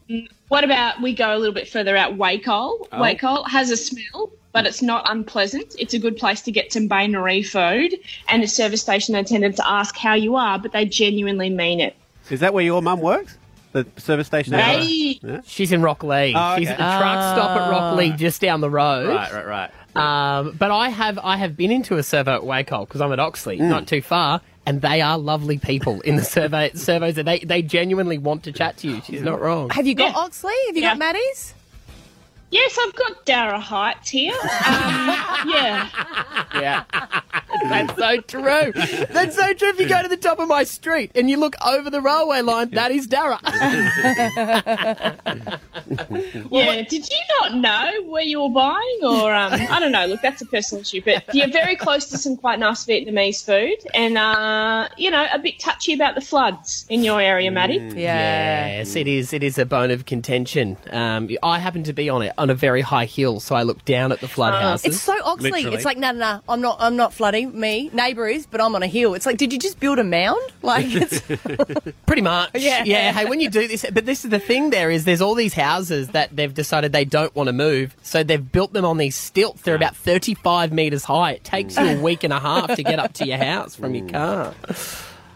what 0.47 0.63
about 0.63 1.01
we 1.01 1.13
go 1.13 1.35
a 1.35 1.37
little 1.37 1.53
bit 1.53 1.67
further 1.67 1.95
out? 1.95 2.17
Wacol. 2.17 2.87
Oh. 2.91 2.97
Wacol 2.99 3.47
has 3.49 3.69
a 3.69 3.77
smell. 3.77 4.31
But 4.51 4.65
it's 4.65 4.81
not 4.81 5.05
unpleasant. 5.07 5.75
It's 5.77 5.93
a 5.93 5.99
good 5.99 6.17
place 6.17 6.41
to 6.41 6.51
get 6.51 6.73
some 6.73 6.87
Bain 6.87 7.11
Marie 7.11 7.43
food 7.43 7.93
and 8.29 8.41
a 8.41 8.47
service 8.47 8.81
station 8.81 9.13
attendant 9.13 9.57
to 9.57 9.69
ask 9.69 9.95
how 9.95 10.15
you 10.15 10.35
are, 10.37 10.57
but 10.57 10.71
they 10.71 10.85
genuinely 10.85 11.51
mean 11.51 11.79
it. 11.79 11.95
Is 12.31 12.39
that 12.39 12.51
where 12.51 12.63
your 12.63 12.81
mum 12.81 12.99
works? 12.99 13.37
The 13.71 13.85
service 13.97 14.25
station. 14.27 14.53
They, 14.53 15.19
She's 15.45 15.71
in 15.71 15.81
Rocklea. 15.81 16.33
Oh, 16.35 16.57
She's 16.57 16.67
okay. 16.69 16.73
at 16.73 16.77
the 16.77 16.99
truck 17.03 17.37
stop 17.37 17.57
at 17.59 17.71
Rocklea, 17.71 18.17
just 18.17 18.41
down 18.41 18.61
the 18.61 18.69
road. 18.69 19.09
Right, 19.09 19.31
right, 19.31 19.45
right. 19.45 19.71
Um, 19.95 20.55
but 20.57 20.71
I 20.71 20.89
have 20.89 21.19
I 21.21 21.37
have 21.37 21.55
been 21.57 21.71
into 21.71 21.97
a 21.97 22.03
servo 22.03 22.35
at 22.35 22.41
Wacol 22.41 22.87
because 22.87 23.01
I'm 23.01 23.11
at 23.11 23.19
Oxley, 23.19 23.57
Mm. 23.59 23.69
not 23.69 23.87
too 23.87 24.01
far, 24.01 24.41
and 24.65 24.81
they 24.81 25.01
are 25.01 25.17
lovely 25.17 25.57
people 25.59 26.01
in 26.01 26.15
the 26.15 26.23
survey 26.37 26.71
servos. 26.73 27.15
They 27.15 27.39
they 27.39 27.61
genuinely 27.61 28.17
want 28.17 28.43
to 28.43 28.51
chat 28.51 28.77
to 28.77 28.87
you. 28.89 29.01
She's 29.05 29.21
not 29.21 29.39
wrong. 29.41 29.69
Have 29.71 29.85
you 29.87 29.95
got 29.95 30.11
Yeah. 30.13 30.19
Oxley? 30.19 30.53
Have 30.67 30.75
you 30.75 30.81
Yeah. 30.83 30.89
got 30.91 30.97
Maddie's? 30.99 31.53
Yes, 32.51 32.77
I've 32.81 32.95
got 32.95 33.25
Darra 33.25 33.59
Heights 33.59 34.09
here. 34.09 34.33
Um, 34.33 35.49
yeah. 35.49 35.89
Yeah, 36.55 36.83
that's 37.69 37.95
so 37.95 38.21
true. 38.21 38.71
That's 39.11 39.35
so 39.35 39.53
true. 39.53 39.69
If 39.69 39.79
you 39.79 39.87
go 39.87 40.01
to 40.01 40.07
the 40.07 40.17
top 40.17 40.39
of 40.39 40.47
my 40.47 40.63
street 40.63 41.11
and 41.13 41.29
you 41.29 41.37
look 41.37 41.55
over 41.65 41.89
the 41.89 42.01
railway 42.01 42.41
line, 42.41 42.71
that 42.71 42.91
is 42.91 43.07
Darra. 43.07 43.39
Yeah. 46.51 46.81
Did 46.83 47.07
you 47.09 47.17
not 47.39 47.55
know 47.55 47.91
where 48.05 48.23
you 48.23 48.41
were 48.41 48.49
buying? 48.49 48.99
Or, 49.03 49.33
um, 49.33 49.53
I 49.53 49.79
don't 49.79 49.91
know. 49.91 50.05
Look, 50.05 50.21
that's 50.21 50.41
a 50.41 50.45
personal 50.45 50.81
issue. 50.81 51.01
But 51.03 51.23
you're 51.33 51.51
very 51.51 51.75
close 51.75 52.05
to 52.07 52.17
some 52.17 52.37
quite 52.37 52.59
nice 52.59 52.85
Vietnamese 52.85 53.43
food 53.45 53.77
and, 53.93 54.17
uh, 54.17 54.87
you 54.97 55.11
know, 55.11 55.27
a 55.31 55.39
bit 55.39 55.59
touchy 55.59 55.93
about 55.93 56.15
the 56.15 56.21
floods 56.21 56.85
in 56.89 57.03
your 57.03 57.21
area, 57.21 57.51
Maddie. 57.51 57.75
Yeah. 57.95 58.77
Yes, 58.77 58.95
it 58.95 59.07
is. 59.07 59.33
It 59.33 59.43
is 59.43 59.57
a 59.57 59.65
bone 59.65 59.91
of 59.91 60.05
contention. 60.05 60.77
Um, 60.91 61.29
I 61.43 61.59
happen 61.59 61.83
to 61.83 61.93
be 61.93 62.09
on 62.09 62.21
it 62.23 62.33
on 62.39 62.49
a 62.49 62.55
very 62.55 62.81
high 62.81 63.05
hill, 63.05 63.39
so 63.39 63.55
I 63.55 63.63
look 63.63 63.83
down 63.85 64.11
at 64.11 64.19
the 64.19 64.27
flood 64.27 64.53
houses. 64.53 64.95
It's 64.95 65.01
so 65.01 65.13
Oxley. 65.23 65.51
Literally. 65.51 65.75
It's 65.75 65.85
like, 65.85 65.97
no, 65.97 66.11
no, 66.11 66.19
no, 66.19 66.41
I'm 66.47 66.61
not, 66.61 66.77
I'm 66.79 66.95
not 66.95 67.13
flooding. 67.13 67.59
Me, 67.59 67.89
neighbour 67.93 68.27
is, 68.27 68.45
but 68.45 68.61
I'm 68.61 68.75
on 68.75 68.83
a 68.83 68.87
hill. 68.87 69.13
It's 69.13 69.25
like, 69.25 69.37
did 69.37 69.53
you 69.53 69.59
just 69.59 69.79
build 69.79 69.99
a 69.99 70.03
mound? 70.03 70.39
Like, 70.61 70.87
it's, 70.89 71.21
Pretty 72.05 72.21
much. 72.21 72.51
Yeah. 72.53 72.83
Yeah. 72.83 73.13
Hey, 73.13 73.25
when 73.25 73.39
you 73.39 73.49
do 73.49 73.65
this, 73.67 73.85
but 73.91 74.05
this 74.05 74.25
is 74.25 74.29
the 74.29 74.39
thing 74.39 74.71
there 74.71 74.91
is 74.91 75.05
there's 75.05 75.21
all 75.21 75.33
these 75.33 75.53
houses 75.53 76.09
that 76.09 76.35
they've 76.35 76.53
decided 76.53 76.91
they 76.91 77.05
don't 77.05 77.33
want 77.33 77.47
to 77.47 77.53
move. 77.53 77.95
So 78.03 78.23
they've 78.23 78.51
built 78.51 78.73
them 78.73 78.83
on 78.83 78.97
these 78.97 79.15
stilts. 79.15 79.61
They're 79.61 79.73
about 79.73 79.95
35 79.95 80.73
metres 80.73 81.05
high. 81.05 81.31
It 81.31 81.45
takes 81.45 81.77
you 81.77 81.85
a 81.85 81.95
mm. 81.95 82.01
week 82.01 82.25
and 82.25 82.33
a 82.33 82.39
half 82.39 82.75
to 82.75 82.83
get 82.83 82.99
up 82.99 83.13
to 83.13 83.25
your 83.25 83.37
house 83.43 83.73
from 83.73 83.95
your 83.95 84.05
mm. 84.05 84.11
car. 84.11 84.53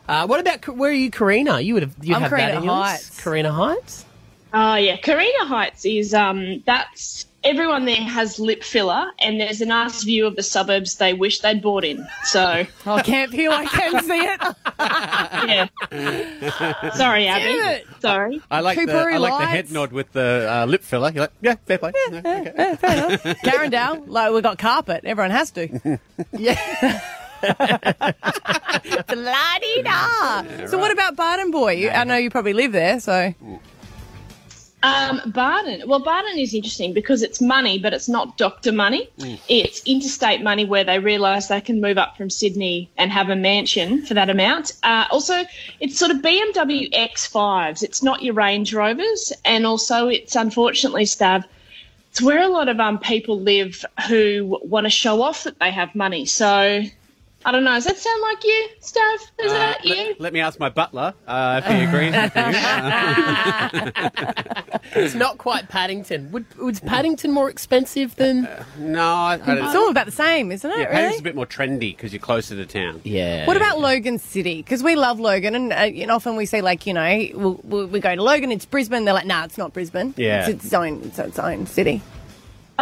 Uh, 0.08 0.28
what 0.28 0.42
about, 0.42 0.68
where 0.68 0.92
are 0.92 0.94
you, 0.94 1.10
Carina? 1.10 1.62
You 1.62 1.76
would 1.76 1.84
have, 1.84 1.96
you 2.02 2.16
I'm 2.16 2.22
have 2.22 2.32
that 2.32 2.38
Carina 2.38 2.58
in 2.60 2.64
yours? 2.66 2.76
Heights. 2.76 3.24
Carina 3.24 3.52
Heights? 3.52 4.06
Oh 4.54 4.76
yeah, 4.76 4.98
Carina 4.98 5.46
Heights 5.46 5.84
is 5.86 6.14
um 6.14 6.62
that's 6.66 7.26
everyone 7.44 7.86
there 7.86 7.96
has 7.96 8.40
lip 8.40 8.64
filler 8.64 9.06
and 9.20 9.40
there's 9.40 9.62
a 9.62 9.66
nice 9.66 10.04
view 10.04 10.26
of 10.26 10.36
the 10.36 10.44
suburbs 10.44 10.96
they 10.96 11.14
wish 11.14 11.40
they'd 11.40 11.62
bought 11.62 11.84
in. 11.84 12.08
So 12.24 12.66
I 12.86 13.02
can't 13.02 13.32
feel 13.32 13.52
I 13.52 13.66
can 13.66 14.04
see 14.04 14.20
it. 14.20 14.42
yeah. 15.92 16.90
Sorry, 16.92 17.28
Abby. 17.28 17.44
Damn 17.44 17.70
it. 17.70 17.86
Sorry. 18.00 18.42
I 18.50 18.60
like 18.62 18.78
the 18.78 18.94
I 18.94 19.18
like 19.18 19.40
the 19.40 19.48
head 19.48 19.72
nod 19.72 19.92
with 19.92 20.12
the 20.12 20.48
uh, 20.50 20.66
lip 20.66 20.84
filler. 20.84 21.12
You're 21.12 21.22
like, 21.24 21.34
yeah, 21.42 21.56
fair 21.66 21.80
play. 21.80 21.92
Yeah, 21.96 22.18
okay. 22.20 23.18
Carindale, 23.44 24.04
like 24.08 24.32
we've 24.32 24.44
got 24.44 24.58
carpet. 24.58 25.02
Everyone 25.04 25.32
has 25.32 25.52
to. 25.52 26.00
Yeah. 26.32 27.02
La-di-da. 29.10 30.68
So 30.68 30.78
what 30.78 30.92
about 30.92 31.18
Barton 31.18 31.52
Boy? 31.52 31.74
You, 31.74 31.90
I 31.90 32.06
know 32.06 32.16
you 32.16 32.30
probably 32.30 32.54
live 32.54 32.72
there, 32.72 33.02
so 33.02 33.34
Um, 34.84 35.22
Bardon. 35.28 35.88
Well, 35.88 36.02
Bardon 36.04 36.38
is 36.38 36.54
interesting 36.54 36.94
because 36.94 37.24
it's 37.24 37.40
money, 37.40 37.80
but 37.80 37.94
it's 37.94 38.10
not 38.10 38.38
doctor 38.38 38.74
money. 38.74 39.10
It's 39.48 39.82
interstate 39.86 40.42
money 40.42 40.66
where 40.66 40.84
they 40.84 41.00
realise 41.00 41.48
they 41.48 41.62
can 41.62 41.80
move 41.80 41.98
up 41.98 42.18
from 42.18 42.30
Sydney 42.30 42.90
and 42.98 43.10
have 43.10 43.30
a 43.30 43.36
mansion 43.36 44.06
for 44.06 44.14
that 44.14 44.30
amount. 44.30 44.74
Uh, 44.84 45.06
also, 45.10 45.46
it's 45.80 45.98
sort 45.98 46.12
of 46.12 46.18
BMW 46.18 46.92
X5s. 46.92 47.82
It's 47.82 48.04
not 48.04 48.24
your 48.24 48.34
Range 48.34 48.74
Rovers, 48.74 49.32
and 49.46 49.66
also 49.66 50.10
it's 50.10 50.36
unfortunately, 50.36 51.06
Stav, 51.06 51.46
it's 52.12 52.22
where 52.22 52.42
a 52.42 52.50
lot 52.50 52.68
of 52.68 52.80
um 52.82 53.00
people 53.00 53.40
live 53.40 53.86
who 54.10 54.60
want 54.64 54.86
to 54.86 54.90
show 54.90 55.22
off 55.22 55.46
that 55.46 55.60
they 55.60 55.72
have 55.72 55.96
money. 55.96 56.26
So. 56.26 56.84
I 57.46 57.52
don't 57.52 57.64
know. 57.64 57.74
Does 57.74 57.86
that 57.86 57.98
sound 57.98 58.22
like 58.22 58.44
you, 58.44 58.68
Stav? 58.82 59.16
Is 59.16 59.52
Uh, 59.52 59.54
that 59.54 59.84
you? 59.86 59.96
let, 59.96 60.22
let 60.22 60.34
me 60.34 60.40
ask 60.40 60.60
my 60.60 60.70
butler 60.70 61.14
uh, 61.28 61.62
if 61.64 61.72
he 61.72 61.84
agrees 61.84 62.14
with 62.14 62.36
you. 62.36 62.44
Uh, 63.74 64.80
It's 64.96 65.16
not 65.16 65.38
quite 65.38 65.70
Paddington. 65.70 66.32
Would, 66.32 66.46
was 66.58 66.80
Paddington 66.80 67.32
more 67.32 67.50
expensive 67.50 68.16
than. 68.16 68.48
no, 68.78 69.02
I, 69.04 69.40
I 69.44 69.66
it's 69.66 69.76
all 69.76 69.90
about 69.90 70.06
the 70.06 70.12
same, 70.12 70.52
isn't 70.52 70.70
it? 70.70 70.78
yeah, 70.78 70.84
really? 70.84 70.92
Paddington's 70.92 71.20
a 71.20 71.24
bit 71.24 71.36
more 71.36 71.46
trendy 71.46 71.96
because 71.96 72.14
you're 72.14 72.20
closer 72.20 72.56
to 72.56 72.66
town. 72.66 73.02
Yeah. 73.04 73.46
What 73.48 73.58
about 73.58 73.80
Logan 73.80 74.20
City? 74.20 74.58
Because 74.62 74.84
we 74.84 74.96
love 74.96 75.20
Logan, 75.20 75.56
and, 75.56 75.72
uh, 75.72 75.76
and 75.76 76.12
often 76.12 76.36
we 76.36 76.46
say 76.46 76.62
like, 76.62 76.86
you 76.86 76.94
know, 76.94 77.28
we'll, 77.34 77.60
we'll, 77.64 77.88
we 77.88 78.00
go 78.00 78.14
to 78.16 78.22
Logan, 78.24 78.52
it's 78.52 78.66
Brisbane. 78.66 79.06
They're 79.06 79.14
like, 79.14 79.26
nah, 79.26 79.46
it's 79.46 79.58
not 79.58 79.74
Brisbane. 79.74 80.14
Yeah. 80.18 80.48
it's 80.48 80.66
its 80.66 80.74
own, 80.74 81.02
it's 81.04 81.18
its 81.20 81.40
own 81.40 81.66
city. 81.66 82.02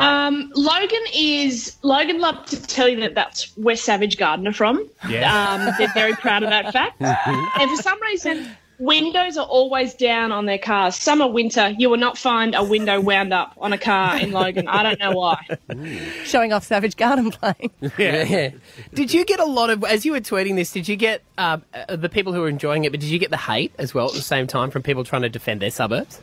Um, 0.02 0.52
Logan 0.56 1.04
is 1.14 1.78
Logan 1.82 2.20
loved 2.20 2.48
to 2.50 2.62
tell 2.62 2.88
you 2.90 3.00
that 3.02 3.16
that's 3.16 3.56
where 3.58 3.76
Savage 3.76 4.18
Garden 4.18 4.48
are 4.48 4.54
from. 4.54 4.90
Yeah. 5.08 5.54
Um, 5.54 5.74
they're 5.78 5.94
very 5.94 6.14
proud 6.14 6.44
of 6.44 6.50
that 6.50 6.74
fact. 6.74 7.02
and 7.02 7.70
for 7.78 7.82
some 7.82 8.02
reason, 8.02 8.48
windows 8.82 9.38
are 9.38 9.46
always 9.46 9.94
down 9.94 10.32
on 10.32 10.46
their 10.46 10.58
cars. 10.58 10.96
Summer, 10.96 11.28
winter, 11.28 11.70
you 11.78 11.90
will 11.90 11.98
not 11.98 12.18
find 12.18 12.56
a 12.56 12.64
window 12.64 13.00
wound 13.00 13.32
up 13.32 13.54
on 13.60 13.72
a 13.74 13.78
car 13.78 14.18
in 14.18 14.32
Logan. 14.32 14.68
I 14.68 14.84
don't 14.84 15.00
know 15.00 15.12
why. 15.12 15.40
Showing 16.26 16.52
off 16.52 16.66
Savage 16.66 16.98
Garden 16.98 17.32
playing. 17.32 17.72
Yeah. 17.98 18.52
Did 18.94 19.14
you 19.14 19.26
get 19.26 19.40
a 19.40 19.46
lot 19.46 19.70
of, 19.70 19.84
as 19.84 20.06
you 20.06 20.14
were 20.14 20.20
tweeting 20.20 20.56
this, 20.56 20.72
did 20.72 20.88
you 20.88 20.96
get 20.96 21.22
uh, 21.38 21.60
uh, 21.74 21.96
the 21.96 22.10
people 22.10 22.34
who 22.34 22.42
were 22.42 22.48
enjoying 22.50 22.84
it, 22.84 22.92
but 22.92 23.00
did 23.00 23.10
you 23.10 23.20
get 23.20 23.30
the 23.30 23.38
hate 23.38 23.72
as 23.78 23.94
well 23.94 24.08
at 24.08 24.14
the 24.14 24.22
same 24.22 24.48
time 24.48 24.72
from 24.72 24.82
people 24.82 25.04
trying 25.04 25.22
to 25.22 25.30
defend 25.30 25.62
their 25.62 25.70
suburbs? 25.72 26.20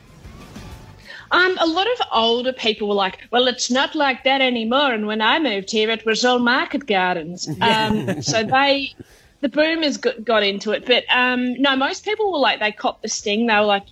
Um, 1.30 1.58
a 1.58 1.66
lot 1.66 1.86
of 1.86 2.06
older 2.12 2.52
people 2.52 2.88
were 2.88 2.94
like, 2.94 3.18
"Well, 3.30 3.48
it's 3.48 3.70
not 3.70 3.94
like 3.94 4.24
that 4.24 4.40
anymore." 4.40 4.92
And 4.92 5.06
when 5.06 5.20
I 5.20 5.38
moved 5.38 5.70
here, 5.70 5.90
it 5.90 6.04
was 6.06 6.24
all 6.24 6.38
market 6.38 6.86
gardens. 6.86 7.48
Um, 7.60 8.22
so 8.22 8.44
they, 8.44 8.94
the 9.40 9.48
boomers 9.48 9.98
got, 9.98 10.24
got 10.24 10.42
into 10.42 10.72
it. 10.72 10.86
But 10.86 11.04
um, 11.10 11.54
no, 11.60 11.76
most 11.76 12.04
people 12.04 12.32
were 12.32 12.38
like, 12.38 12.60
they 12.60 12.72
copped 12.72 13.02
the 13.02 13.08
sting. 13.08 13.46
They 13.46 13.54
were 13.54 13.62
like, 13.62 13.84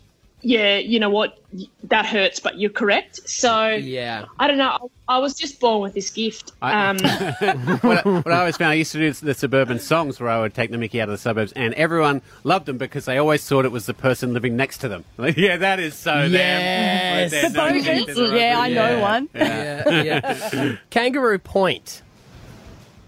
"Yeah, 0.46 0.76
you 0.78 1.00
know 1.00 1.10
what? 1.10 1.38
That 1.84 2.06
hurts, 2.06 2.38
but 2.40 2.58
you're 2.58 2.70
correct." 2.70 3.28
So 3.28 3.68
Yeah. 3.68 4.26
I 4.38 4.46
don't 4.46 4.58
know. 4.58 4.90
I 5.08 5.18
was 5.18 5.34
just 5.34 5.60
born 5.60 5.80
with 5.82 5.94
this 5.94 6.10
gift. 6.10 6.52
I- 6.62 6.88
Um, 6.90 6.96
what, 7.82 8.06
I, 8.06 8.08
what 8.10 8.32
I 8.32 8.38
always 8.40 8.56
found, 8.56 8.70
I 8.72 8.74
used 8.74 8.92
to 8.92 8.98
do 8.98 9.12
the 9.12 9.34
suburban 9.34 9.78
songs 9.78 10.18
where 10.20 10.28
I 10.30 10.40
would 10.40 10.52
take 10.54 10.70
the 10.70 10.78
Mickey 10.78 11.00
out 11.00 11.08
of 11.08 11.12
the 11.12 11.18
suburbs, 11.18 11.52
and 11.52 11.74
everyone 11.74 12.22
loved 12.44 12.66
them 12.66 12.76
because 12.78 13.04
they 13.04 13.16
always 13.18 13.46
thought 13.46 13.64
it 13.64 13.72
was 13.72 13.86
the 13.86 13.94
person 13.94 14.32
living 14.32 14.56
next 14.56 14.78
to 14.78 14.88
them. 14.88 15.04
Like, 15.18 15.36
yeah, 15.36 15.56
that 15.58 15.78
is 15.80 15.94
so 15.94 16.24
Yes. 16.24 17.30
them. 17.30 17.52
The 17.52 17.58
Right 17.58 17.62
there, 17.64 17.74
no 17.74 17.80
bogans. 17.80 18.06
teeth 18.06 18.08
in 18.08 18.14
the 18.24 18.30
road. 18.30 18.36
Yeah, 18.40 18.58
I 18.60 18.68
know 18.70 19.00
one. 19.00 19.28
Yeah, 19.34 20.02
yeah. 20.02 20.76
Kangaroo 20.90 21.38
Point. 21.38 22.02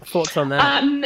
Thoughts 0.05 0.35
on 0.37 0.49
that? 0.49 0.83
Um, 0.83 1.05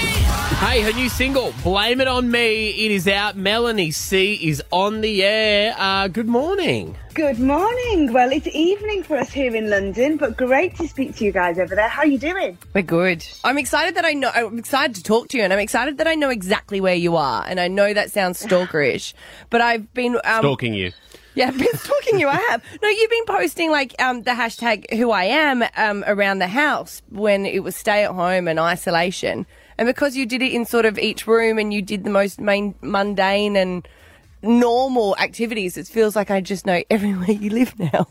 Hey, 0.60 0.82
her 0.82 0.92
new 0.92 1.08
single, 1.08 1.54
Blame 1.62 2.02
It 2.02 2.06
On 2.06 2.30
Me, 2.30 2.68
it 2.68 2.90
is 2.90 3.08
out. 3.08 3.34
Melanie 3.34 3.90
C 3.90 4.34
is 4.34 4.62
on 4.70 5.00
the 5.00 5.24
air. 5.24 5.74
Uh, 5.78 6.06
good 6.06 6.28
morning. 6.28 6.96
Good 7.14 7.38
morning. 7.40 8.12
Well, 8.12 8.30
it's 8.30 8.46
evening 8.48 9.02
for 9.02 9.16
us 9.16 9.32
here 9.32 9.56
in 9.56 9.70
London, 9.70 10.18
but 10.18 10.36
great 10.36 10.76
to 10.76 10.86
speak 10.86 11.16
to 11.16 11.24
you 11.24 11.32
guys 11.32 11.58
over 11.58 11.74
there. 11.74 11.88
How 11.88 12.02
are 12.02 12.06
you 12.06 12.18
doing? 12.18 12.58
We're 12.74 12.82
good. 12.82 13.26
I'm 13.42 13.56
excited 13.56 13.94
that 13.94 14.04
I 14.04 14.12
know. 14.12 14.30
I'm 14.34 14.58
excited 14.58 14.94
to 14.96 15.02
talk 15.02 15.28
to 15.28 15.38
you, 15.38 15.44
and 15.44 15.52
I'm 15.52 15.58
excited 15.58 15.96
that 15.96 16.06
I 16.06 16.14
know 16.14 16.28
exactly 16.28 16.78
where 16.78 16.94
you 16.94 17.16
are. 17.16 17.42
And 17.48 17.58
I 17.58 17.68
know 17.68 17.94
that 17.94 18.10
sounds 18.12 18.40
stalkerish, 18.46 19.14
but 19.48 19.62
I've 19.62 19.92
been 19.94 20.16
um, 20.24 20.40
Stalking 20.42 20.74
you. 20.74 20.92
Yeah, 21.34 21.48
I've 21.48 21.58
been 21.58 21.74
stalking 21.74 22.20
you. 22.20 22.28
I 22.28 22.36
have. 22.50 22.62
No, 22.82 22.88
you've 22.90 23.10
been 23.10 23.24
posting 23.24 23.70
like 23.70 23.94
um, 24.00 24.24
the 24.24 24.32
hashtag 24.32 24.92
Who 24.94 25.10
I 25.10 25.24
Am 25.24 25.64
um, 25.78 26.04
around 26.06 26.38
the 26.38 26.48
house 26.48 27.00
when 27.08 27.46
it 27.46 27.62
was 27.64 27.74
stay 27.74 28.04
at 28.04 28.10
home 28.12 28.46
and 28.46 28.60
isolation, 28.60 29.46
and 29.80 29.86
because 29.86 30.14
you 30.14 30.26
did 30.26 30.42
it 30.42 30.52
in 30.52 30.66
sort 30.66 30.84
of 30.84 30.98
each 30.98 31.26
room 31.26 31.58
and 31.58 31.72
you 31.72 31.80
did 31.80 32.04
the 32.04 32.10
most 32.10 32.38
main, 32.38 32.74
mundane 32.82 33.56
and 33.56 33.88
normal 34.42 35.16
activities, 35.16 35.78
it 35.78 35.86
feels 35.86 36.14
like 36.14 36.30
I 36.30 36.42
just 36.42 36.66
know 36.66 36.82
everywhere 36.90 37.30
you 37.30 37.48
live 37.48 37.78
now. 37.78 38.06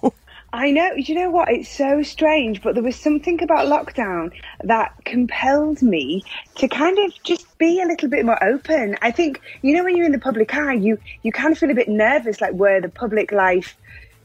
I 0.52 0.72
know. 0.72 0.94
You 0.94 1.14
know 1.14 1.30
what? 1.30 1.50
It's 1.50 1.70
so 1.70 2.02
strange, 2.02 2.64
but 2.64 2.74
there 2.74 2.84
was 2.84 2.96
something 2.96 3.44
about 3.44 3.68
lockdown 3.68 4.32
that 4.64 4.96
compelled 5.06 5.84
me 5.84 6.24
to 6.56 6.68
kind 6.68 6.98
of 6.98 7.14
just 7.22 7.56
be 7.60 7.80
a 7.80 7.86
little 7.86 8.10
bit 8.10 8.26
more 8.26 8.44
open. 8.44 8.98
I 9.04 9.12
think 9.12 9.40
you 9.62 9.76
know 9.76 9.84
when 9.84 9.96
you're 9.96 10.08
in 10.08 10.12
the 10.12 10.18
public 10.18 10.56
eye, 10.56 10.74
you 10.74 10.98
you 11.22 11.32
kind 11.32 11.52
of 11.52 11.60
feel 11.60 11.70
a 11.70 11.76
bit 11.76 11.88
nervous, 11.88 12.42
like 12.42 12.54
where 12.54 12.82
the 12.82 12.90
public 12.90 13.32
life 13.32 13.78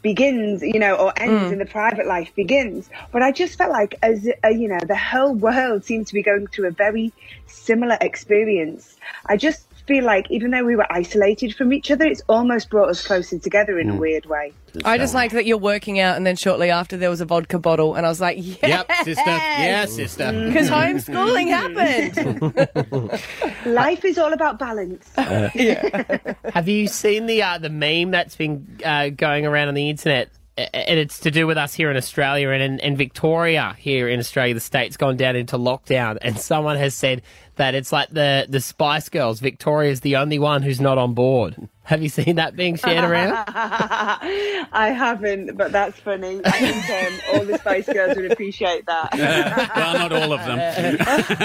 begins, 0.05 0.63
you 0.63 0.79
know, 0.79 0.95
or 0.95 1.13
ends 1.17 1.51
and 1.51 1.61
the 1.61 1.67
private 1.67 2.07
life 2.07 2.31
begins. 2.37 2.89
But 3.11 3.23
I 3.23 3.33
just 3.33 3.59
felt 3.59 3.73
like, 3.73 3.99
as 4.03 4.29
uh, 4.45 4.49
you 4.49 4.69
know, 4.69 4.79
the 4.87 4.95
whole 4.95 5.35
world 5.35 5.85
seemed 5.85 6.07
to 6.09 6.15
be 6.15 6.23
going 6.23 6.47
through 6.47 6.69
a 6.69 6.71
very 6.71 7.13
similar 7.47 7.99
experience. 8.01 8.97
I 9.27 9.37
just 9.37 9.67
feel 9.87 10.05
like 10.05 10.31
even 10.31 10.51
though 10.51 10.65
we 10.65 10.77
were 10.77 10.91
isolated 10.91 11.55
from 11.55 11.73
each 11.73 11.91
other, 11.91 12.05
it's 12.05 12.23
almost 12.29 12.71
brought 12.71 12.89
us 12.89 13.07
closer 13.07 13.39
together 13.39 13.79
in 13.79 13.91
a 13.91 13.95
weird 13.95 14.27
way. 14.27 14.53
I 14.85 14.99
just 14.99 15.15
like 15.15 15.33
that 15.33 15.47
you're 15.47 15.57
working 15.59 16.01
out, 16.01 16.17
and 16.17 16.27
then 16.27 16.37
shortly 16.37 16.71
after 16.71 16.97
there 16.97 17.11
was 17.11 17.21
a 17.21 17.25
vodka 17.25 17.59
bottle, 17.59 17.95
and 17.95 18.05
I 18.05 18.09
was 18.09 18.21
like, 18.21 18.39
yeah, 18.41 18.85
Yep, 18.89 18.93
sister. 19.05 19.23
Yeah, 19.31 19.85
sister. 19.85 20.33
because 20.47 20.69
homeschooling 20.69 21.49
happened. 21.49 23.21
Life 23.67 24.05
is 24.05 24.19
all 24.19 24.33
about 24.33 24.59
balance. 24.59 25.09
Have 25.17 26.69
you 26.69 26.89
seen 26.89 27.27
the 27.27 27.43
uh, 27.43 27.59
the 27.59 27.71
meme 27.71 28.11
that's 28.11 28.37
been 28.37 28.79
uh, 28.85 29.11
going 29.11 29.47
around 29.47 29.69
on 29.69 29.75
the 29.75 29.91
internet? 29.91 30.31
And 30.57 31.01
it's 31.01 31.19
to 31.21 31.33
do 31.33 31.49
with 31.49 31.59
us 31.59 31.75
here 31.75 31.91
in 31.91 31.97
Australia 31.97 32.51
and 32.51 32.63
in, 32.63 32.79
in 32.79 32.97
Victoria 32.97 33.75
here 33.77 34.09
in 34.09 34.21
Australia. 34.21 34.55
The 34.55 34.61
state's 34.61 34.97
gone 34.97 35.17
down 35.17 35.35
into 35.35 35.59
lockdown, 35.59 36.17
and 36.23 36.39
someone 36.39 36.77
has 36.77 36.95
said 36.95 37.23
that 37.57 37.75
it's 37.75 37.93
like 37.93 38.11
the 38.11 38.47
the 38.49 38.61
Spice 38.61 39.09
Girls. 39.09 39.41
Victoria's 39.41 40.01
the 40.01 40.17
only 40.17 40.39
one 40.39 40.63
who's 40.63 40.81
not 40.81 40.99
on 40.99 41.15
board. 41.15 41.69
Have 41.85 42.03
you 42.03 42.09
seen 42.09 42.37
that 42.37 42.57
being 42.57 42.77
shared 42.77 43.05
around? 43.05 43.45
I 43.47 44.95
haven't, 44.97 45.57
but 45.57 45.71
that's 45.71 45.99
funny. 46.01 46.41
I 46.45 46.51
think 46.51 46.91
um, 46.91 47.21
all 47.35 47.45
the 47.45 47.59
Spice 47.59 47.87
Girls 47.87 48.17
would 48.17 48.33
appreciate 48.33 48.87
that. 48.87 49.13
well, 49.77 49.95
not 49.95 50.13
all 50.13 50.33
of 50.33 50.45
them. 50.47 50.59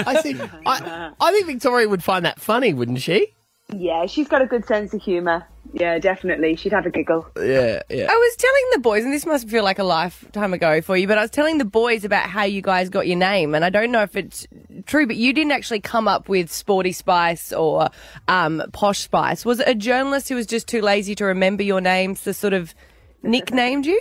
I 0.06 0.22
think 0.22 0.40
I, 0.66 1.12
I 1.20 1.32
think 1.32 1.46
Victoria 1.46 1.88
would 1.88 2.02
find 2.02 2.24
that 2.24 2.40
funny, 2.40 2.72
wouldn't 2.72 3.00
she? 3.00 3.34
yeah, 3.72 4.06
she's 4.06 4.28
got 4.28 4.42
a 4.42 4.46
good 4.46 4.66
sense 4.66 4.94
of 4.94 5.02
humour. 5.02 5.46
Yeah, 5.72 5.98
definitely. 5.98 6.56
She'd 6.56 6.72
have 6.72 6.86
a 6.86 6.90
giggle. 6.90 7.26
Yeah, 7.36 7.82
yeah. 7.88 8.06
I 8.10 8.14
was 8.14 8.36
telling 8.36 8.64
the 8.72 8.78
boys, 8.80 9.04
and 9.04 9.12
this 9.12 9.24
must 9.24 9.48
feel 9.48 9.62
like 9.62 9.78
a 9.78 9.84
lifetime 9.84 10.52
ago 10.52 10.80
for 10.80 10.96
you, 10.96 11.06
but 11.06 11.16
I 11.16 11.22
was 11.22 11.30
telling 11.30 11.58
the 11.58 11.64
boys 11.64 12.04
about 12.04 12.28
how 12.28 12.42
you 12.42 12.60
guys 12.60 12.88
got 12.88 13.06
your 13.06 13.16
name, 13.16 13.54
and 13.54 13.64
I 13.64 13.70
don't 13.70 13.92
know 13.92 14.02
if 14.02 14.16
it's 14.16 14.46
true, 14.86 15.06
but 15.06 15.16
you 15.16 15.32
didn't 15.32 15.52
actually 15.52 15.80
come 15.80 16.08
up 16.08 16.28
with 16.28 16.50
Sporty 16.50 16.92
Spice 16.92 17.52
or 17.52 17.88
um, 18.26 18.62
Posh 18.72 19.00
Spice. 19.00 19.44
Was 19.44 19.60
it 19.60 19.68
a 19.68 19.74
journalist 19.74 20.28
who 20.28 20.34
was 20.34 20.46
just 20.46 20.66
too 20.66 20.80
lazy 20.80 21.14
to 21.14 21.24
remember 21.24 21.62
your 21.62 21.80
names 21.80 22.22
that 22.22 22.34
sort 22.34 22.52
of 22.52 22.74
nicknamed 23.22 23.86
you? 23.86 24.00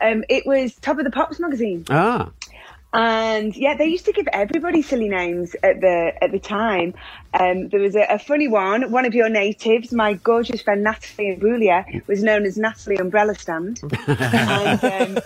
Um, 0.00 0.24
it 0.28 0.46
was 0.46 0.74
Top 0.76 0.98
of 0.98 1.04
the 1.04 1.10
Pops 1.10 1.40
magazine. 1.40 1.84
Ah. 1.90 2.30
And 2.92 3.56
yeah, 3.56 3.76
they 3.76 3.86
used 3.86 4.06
to 4.06 4.12
give 4.12 4.26
everybody 4.32 4.82
silly 4.82 5.08
names 5.08 5.54
at 5.62 5.80
the 5.80 6.12
at 6.20 6.32
the 6.32 6.40
time. 6.40 6.94
Um, 7.32 7.68
there 7.68 7.80
was 7.80 7.94
a, 7.94 8.04
a 8.10 8.18
funny 8.18 8.48
one. 8.48 8.90
One 8.90 9.04
of 9.06 9.14
your 9.14 9.28
natives, 9.28 9.92
my 9.92 10.14
gorgeous 10.14 10.62
friend 10.62 10.82
Natalie 10.82 11.36
Imbruglia, 11.36 12.06
was 12.08 12.22
known 12.22 12.44
as 12.44 12.58
Natalie 12.58 12.96
Umbrella 12.96 13.36
Stand. 13.36 13.80
and 13.82 14.84
um, 14.84 15.22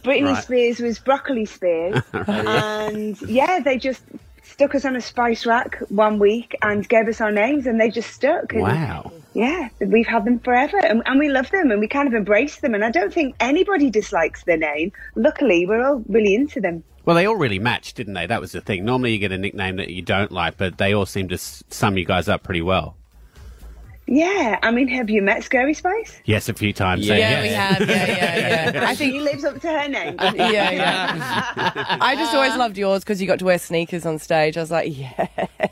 Britney 0.00 0.32
Right. 0.34 0.42
Spears 0.42 0.80
was 0.80 0.98
Broccoli 0.98 1.44
Spears. 1.44 2.02
and 2.12 3.20
yeah, 3.22 3.60
they 3.60 3.78
just 3.78 4.02
stuck 4.42 4.74
us 4.74 4.84
on 4.84 4.96
a 4.96 5.00
spice 5.00 5.46
rack 5.46 5.78
one 5.90 6.18
week 6.18 6.56
and 6.62 6.88
gave 6.88 7.06
us 7.06 7.20
our 7.20 7.30
names, 7.32 7.66
and 7.66 7.80
they 7.80 7.90
just 7.90 8.10
stuck. 8.10 8.52
And 8.52 8.62
Wow. 8.62 9.12
Yeah, 9.34 9.68
we've 9.80 10.06
had 10.06 10.24
them 10.24 10.38
forever, 10.38 10.78
and, 10.78 11.02
and 11.06 11.18
we 11.18 11.28
love 11.28 11.50
them, 11.50 11.70
and 11.72 11.80
we 11.80 11.88
kind 11.88 12.06
of 12.08 12.14
embrace 12.14 12.60
them. 12.60 12.74
And 12.74 12.84
I 12.84 12.90
don't 12.90 13.12
think 13.12 13.34
anybody 13.40 13.90
dislikes 13.90 14.44
their 14.44 14.56
name. 14.56 14.92
Luckily, 15.16 15.66
we're 15.66 15.84
all 15.84 16.04
really 16.08 16.34
into 16.34 16.60
them. 16.60 16.84
Well, 17.04 17.16
they 17.16 17.26
all 17.26 17.36
really 17.36 17.58
matched, 17.58 17.96
didn't 17.96 18.14
they? 18.14 18.26
That 18.26 18.40
was 18.40 18.52
the 18.52 18.60
thing. 18.60 18.84
Normally, 18.84 19.12
you 19.12 19.18
get 19.18 19.32
a 19.32 19.38
nickname 19.38 19.76
that 19.76 19.90
you 19.90 20.02
don't 20.02 20.32
like, 20.32 20.56
but 20.56 20.78
they 20.78 20.94
all 20.94 21.06
seem 21.06 21.28
to 21.28 21.38
sum 21.38 21.98
you 21.98 22.04
guys 22.04 22.28
up 22.28 22.42
pretty 22.42 22.62
well. 22.62 22.96
Yeah, 24.06 24.58
I 24.62 24.70
mean, 24.70 24.88
have 24.88 25.08
you 25.08 25.22
met 25.22 25.44
Scary 25.44 25.72
Spice? 25.72 26.20
Yes, 26.26 26.50
a 26.50 26.54
few 26.54 26.74
times. 26.74 27.08
Eh? 27.08 27.16
Yeah, 27.16 27.28
so 27.28 27.42
yes. 27.42 27.42
we 27.42 27.54
have. 27.54 27.88
Yeah, 27.88 28.06
yeah, 28.06 28.70
yeah. 28.72 28.84
I 28.88 28.94
think 28.94 29.12
he 29.14 29.20
lives 29.20 29.44
up 29.44 29.60
to 29.60 29.68
her 29.68 29.88
name. 29.88 30.16
yeah, 30.20 30.70
yeah. 30.70 31.96
I 32.00 32.14
just 32.14 32.34
always 32.34 32.54
loved 32.56 32.76
yours 32.76 33.02
because 33.02 33.20
you 33.20 33.26
got 33.26 33.38
to 33.38 33.46
wear 33.46 33.58
sneakers 33.58 34.04
on 34.04 34.18
stage. 34.18 34.58
I 34.58 34.60
was 34.60 34.70
like, 34.70 34.94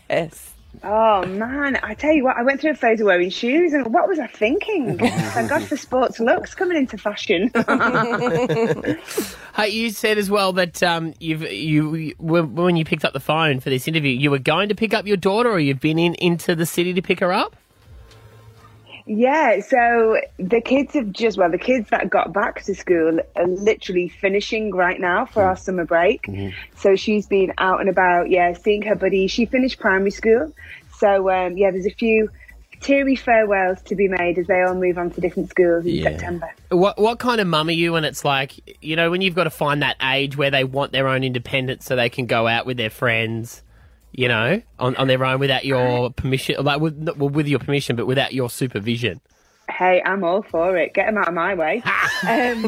yes. 0.09 0.52
Oh 0.85 1.25
man, 1.27 1.79
I 1.83 1.95
tell 1.95 2.13
you 2.13 2.25
what, 2.25 2.37
I 2.37 2.43
went 2.43 2.61
through 2.61 2.73
a 2.73 2.75
phase 2.75 3.01
of 3.01 3.07
wearing 3.07 3.31
shoes, 3.31 3.73
and 3.73 3.87
what 3.93 4.09
was 4.09 4.19
I 4.19 4.27
thinking? 4.27 4.99
Thank 4.99 5.49
God 5.51 5.63
for 5.63 5.77
sports 5.77 6.19
looks 6.19 6.55
coming 6.55 6.77
into 6.77 6.99
fashion. 6.99 7.51
Hey, 9.55 9.69
you 9.69 9.91
said 9.91 10.17
as 10.17 10.31
well 10.31 10.55
that 10.55 10.83
um, 10.83 11.13
you've 11.21 11.43
you 11.43 12.15
when 12.19 12.55
when 12.55 12.75
you 12.77 12.87
picked 12.87 13.05
up 13.05 13.13
the 13.13 13.21
phone 13.21 13.61
for 13.61 13.69
this 13.69 13.87
interview, 13.87 14.11
you 14.11 14.31
were 14.31 14.39
going 14.39 14.71
to 14.71 14.75
pick 14.75 14.95
up 14.95 15.07
your 15.07 15.19
daughter, 15.19 15.51
or 15.51 15.59
you've 15.59 15.79
been 15.79 15.99
in 15.99 16.15
into 16.15 16.55
the 16.55 16.65
city 16.65 16.95
to 16.95 17.03
pick 17.03 17.21
her 17.21 17.35
up. 17.35 17.55
Yeah, 19.07 19.61
so 19.61 20.21
the 20.39 20.61
kids 20.61 20.95
have 20.95 21.11
just, 21.11 21.39
well, 21.39 21.51
the 21.51 21.59
kids 21.59 21.91
that 21.91 22.09
got 22.11 22.33
back 22.33 22.63
to 22.65 22.75
school 22.75 23.21
are 23.37 23.47
literally 23.47 24.09
finishing 24.09 24.75
right 24.75 25.01
now 25.01 25.27
for 25.27 25.43
our 25.43 25.57
summer 25.57 25.85
break. 25.85 26.27
So 26.77 26.97
she's 26.97 27.27
been 27.27 27.53
out 27.59 27.81
and 27.81 27.89
about, 27.89 28.31
yeah, 28.31 28.53
seeing 28.55 28.83
her 28.83 28.95
buddy. 28.95 29.27
She 29.27 29.47
finished 29.47 29.79
primary 29.79 30.11
school. 30.11 30.53
So, 30.99 31.31
um, 31.31 31.57
yeah, 31.57 31.71
there's 31.71 31.87
a 31.87 31.91
few 31.91 32.31
teary 32.83 33.17
farewells 33.17 33.81
to 33.83 33.95
be 33.95 34.09
made 34.09 34.39
as 34.39 34.47
they 34.49 34.61
all 34.63 34.75
move 34.75 34.99
on 34.99 35.11
to 35.13 35.21
different 35.21 35.49
schools 35.49 35.87
in 35.87 36.03
September. 36.03 36.53
What 36.69 36.99
what 36.99 37.19
kind 37.19 37.41
of 37.41 37.47
mum 37.47 37.69
are 37.69 37.73
you 37.73 37.93
when 37.93 38.05
it's 38.05 38.25
like 38.25 38.79
you 38.83 38.97
know 38.97 39.11
when 39.11 39.21
you've 39.21 39.35
got 39.35 39.45
to 39.45 39.51
find 39.51 39.83
that 39.83 39.97
age 40.03 40.37
where 40.37 40.51
they 40.51 40.65
want 40.65 40.93
their 40.93 41.09
own 41.09 41.25
independence 41.25 41.85
so 41.85 41.97
they 41.97 42.09
can 42.09 42.27
go 42.27 42.47
out 42.47 42.67
with 42.67 42.77
their 42.77 42.91
friends, 42.91 43.63
you 44.13 44.29
know, 44.29 44.63
on, 44.79 44.97
on 44.97 45.09
their 45.09 45.25
own 45.25 45.41
without 45.41 45.65
your 45.65 46.11
permission, 46.11 46.63
like 46.65 46.81
with 46.81 47.09
well, 47.17 47.31
with 47.31 47.49
your 47.49 47.59
permission, 47.59 47.97
but 47.97 48.07
without 48.07 48.33
your 48.33 48.51
supervision. 48.51 49.21
Hey, 49.71 50.03
I'm 50.05 50.23
all 50.23 50.43
for 50.43 50.77
it. 50.77 50.93
Get 50.93 51.07
them 51.07 51.17
out 51.17 51.29
of 51.29 51.35
my 51.35 51.55
way. 51.55 51.83
um, 52.29 52.63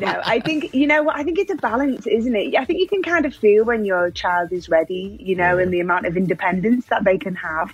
no, 0.00 0.20
I 0.24 0.40
think 0.44 0.74
you 0.74 0.86
know 0.86 1.04
what. 1.04 1.16
I 1.16 1.22
think 1.22 1.38
it's 1.38 1.52
a 1.52 1.56
balance, 1.56 2.06
isn't 2.06 2.34
it? 2.34 2.56
I 2.56 2.64
think 2.64 2.80
you 2.80 2.88
can 2.88 3.02
kind 3.02 3.26
of 3.26 3.34
feel 3.34 3.64
when 3.64 3.84
your 3.84 4.10
child 4.10 4.52
is 4.52 4.68
ready, 4.68 5.16
you 5.20 5.36
know, 5.36 5.58
and 5.58 5.72
the 5.72 5.80
amount 5.80 6.06
of 6.06 6.16
independence 6.16 6.86
that 6.86 7.04
they 7.04 7.18
can 7.18 7.36
have. 7.36 7.72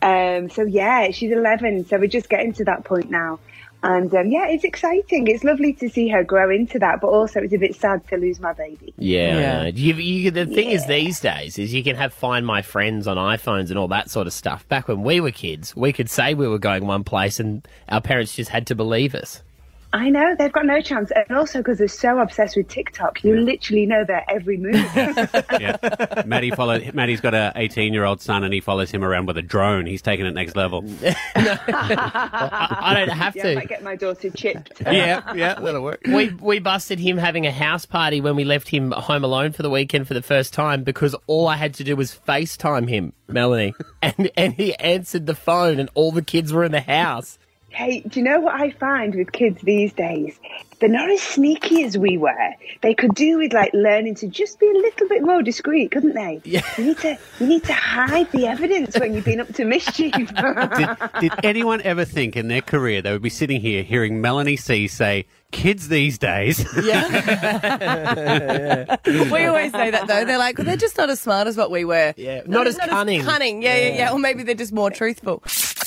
Um, 0.00 0.50
so 0.50 0.62
yeah, 0.62 1.10
she's 1.10 1.32
11, 1.32 1.86
so 1.86 1.98
we're 1.98 2.06
just 2.06 2.28
getting 2.28 2.52
to 2.54 2.64
that 2.64 2.84
point 2.84 3.10
now. 3.10 3.40
And 3.82 4.12
um, 4.14 4.28
yeah, 4.28 4.48
it's 4.48 4.64
exciting. 4.64 5.28
It's 5.28 5.44
lovely 5.44 5.72
to 5.74 5.88
see 5.88 6.08
her 6.08 6.24
grow 6.24 6.50
into 6.50 6.78
that, 6.80 7.00
but 7.00 7.08
also 7.08 7.40
it's 7.40 7.52
a 7.52 7.58
bit 7.58 7.76
sad 7.76 8.06
to 8.08 8.16
lose 8.16 8.40
my 8.40 8.52
baby. 8.52 8.92
Yeah, 8.98 9.38
You, 9.66 9.94
you, 9.94 10.30
the 10.32 10.46
thing 10.46 10.70
is 10.70 10.86
these 10.86 11.20
days 11.20 11.58
is 11.58 11.72
you 11.72 11.84
can 11.84 11.94
have 11.94 12.12
Find 12.12 12.44
My 12.44 12.62
Friends 12.62 13.06
on 13.06 13.16
iPhones 13.16 13.70
and 13.70 13.78
all 13.78 13.88
that 13.88 14.10
sort 14.10 14.26
of 14.26 14.32
stuff. 14.32 14.66
Back 14.68 14.88
when 14.88 15.02
we 15.02 15.20
were 15.20 15.30
kids, 15.30 15.76
we 15.76 15.92
could 15.92 16.10
say 16.10 16.34
we 16.34 16.48
were 16.48 16.58
going 16.58 16.86
one 16.86 17.04
place 17.04 17.38
and 17.38 17.66
our 17.88 18.00
parents 18.00 18.34
just 18.34 18.50
had 18.50 18.66
to 18.68 18.74
believe 18.74 19.14
us. 19.14 19.42
I 19.92 20.10
know 20.10 20.34
they've 20.36 20.52
got 20.52 20.66
no 20.66 20.82
chance, 20.82 21.10
and 21.10 21.36
also 21.36 21.60
because 21.60 21.78
they're 21.78 21.88
so 21.88 22.18
obsessed 22.18 22.56
with 22.56 22.68
TikTok, 22.68 23.24
you 23.24 23.36
literally 23.36 23.86
know 23.86 24.04
their 24.04 24.22
every 24.28 24.58
move. 24.58 24.74
yeah. 24.94 26.24
Maddie 26.26 26.50
followed. 26.50 26.92
Maddie's 26.92 27.22
got 27.22 27.32
a 27.32 27.52
18 27.56 27.94
year 27.94 28.04
old 28.04 28.20
son, 28.20 28.44
and 28.44 28.52
he 28.52 28.60
follows 28.60 28.90
him 28.90 29.02
around 29.02 29.26
with 29.26 29.38
a 29.38 29.42
drone. 29.42 29.86
He's 29.86 30.02
taking 30.02 30.26
it 30.26 30.34
next 30.34 30.56
level. 30.56 30.84
I, 31.02 31.16
I 32.80 32.94
don't 32.94 33.16
have 33.16 33.34
yeah, 33.34 33.42
to. 33.44 33.52
I 33.52 33.54
might 33.54 33.68
get 33.68 33.82
my 33.82 33.96
daughter 33.96 34.28
chipped. 34.28 34.74
yeah, 34.82 35.32
yeah, 35.34 35.54
that'll 35.54 35.82
work. 35.82 36.02
we 36.06 36.28
we 36.34 36.58
busted 36.58 36.98
him 36.98 37.16
having 37.16 37.46
a 37.46 37.52
house 37.52 37.86
party 37.86 38.20
when 38.20 38.36
we 38.36 38.44
left 38.44 38.68
him 38.68 38.92
home 38.92 39.24
alone 39.24 39.52
for 39.52 39.62
the 39.62 39.70
weekend 39.70 40.06
for 40.06 40.14
the 40.14 40.22
first 40.22 40.52
time 40.52 40.84
because 40.84 41.16
all 41.26 41.48
I 41.48 41.56
had 41.56 41.72
to 41.74 41.84
do 41.84 41.96
was 41.96 42.18
FaceTime 42.28 42.90
him, 42.90 43.14
Melanie, 43.26 43.74
and 44.02 44.30
and 44.36 44.52
he 44.52 44.74
answered 44.74 45.24
the 45.24 45.34
phone 45.34 45.80
and 45.80 45.88
all 45.94 46.12
the 46.12 46.22
kids 46.22 46.52
were 46.52 46.64
in 46.64 46.72
the 46.72 46.80
house. 46.82 47.38
Hey, 47.70 48.00
do 48.00 48.20
you 48.20 48.24
know 48.24 48.40
what 48.40 48.60
I 48.60 48.70
find 48.70 49.14
with 49.14 49.32
kids 49.32 49.60
these 49.62 49.92
days? 49.92 50.38
They're 50.80 50.88
not 50.88 51.10
as 51.10 51.20
sneaky 51.20 51.82
as 51.82 51.98
we 51.98 52.16
were. 52.16 52.54
They 52.82 52.94
could 52.94 53.14
do 53.14 53.38
with 53.38 53.52
like 53.52 53.72
learning 53.74 54.14
to 54.16 54.28
just 54.28 54.60
be 54.60 54.66
a 54.66 54.72
little 54.72 55.08
bit 55.08 55.22
more 55.22 55.42
discreet, 55.42 55.90
couldn't 55.90 56.14
they? 56.14 56.40
Yeah. 56.44 56.62
You 56.78 56.86
need 56.86 56.98
to 56.98 57.18
you 57.40 57.46
need 57.46 57.64
to 57.64 57.72
hide 57.72 58.30
the 58.30 58.46
evidence 58.46 58.98
when 58.98 59.12
you've 59.12 59.24
been 59.24 59.40
up 59.40 59.52
to 59.54 59.64
mischief. 59.64 60.14
Did, 60.14 60.98
did 61.20 61.32
anyone 61.44 61.82
ever 61.82 62.04
think 62.04 62.36
in 62.36 62.48
their 62.48 62.62
career 62.62 63.02
they 63.02 63.12
would 63.12 63.22
be 63.22 63.30
sitting 63.30 63.60
here 63.60 63.82
hearing 63.82 64.20
Melanie 64.20 64.56
C 64.56 64.86
say, 64.86 65.26
"Kids 65.50 65.88
these 65.88 66.16
days"? 66.16 66.64
Yeah. 66.82 68.96
we 69.06 69.46
always 69.46 69.72
say 69.72 69.90
that 69.90 70.06
though. 70.06 70.24
They're 70.24 70.38
like, 70.38 70.58
well, 70.58 70.64
they're 70.64 70.76
just 70.76 70.96
not 70.96 71.10
as 71.10 71.20
smart 71.20 71.48
as 71.48 71.56
what 71.56 71.70
we 71.70 71.84
were. 71.84 72.14
Yeah, 72.16 72.42
not 72.46 72.66
as 72.66 72.78
cunning. 72.78 73.24
cunning. 73.24 73.62
Yeah, 73.62 73.76
yeah, 73.76 73.96
yeah. 73.96 74.12
Or 74.12 74.18
maybe 74.18 74.44
they're 74.44 74.54
just 74.54 74.72
more 74.72 74.90
truthful. 74.90 75.42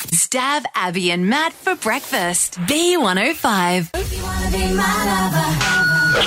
Stav 0.09 0.65
Abby 0.75 1.11
and 1.11 1.27
Matt 1.27 1.53
for 1.53 1.75
breakfast. 1.75 2.55
B105. 2.61 3.89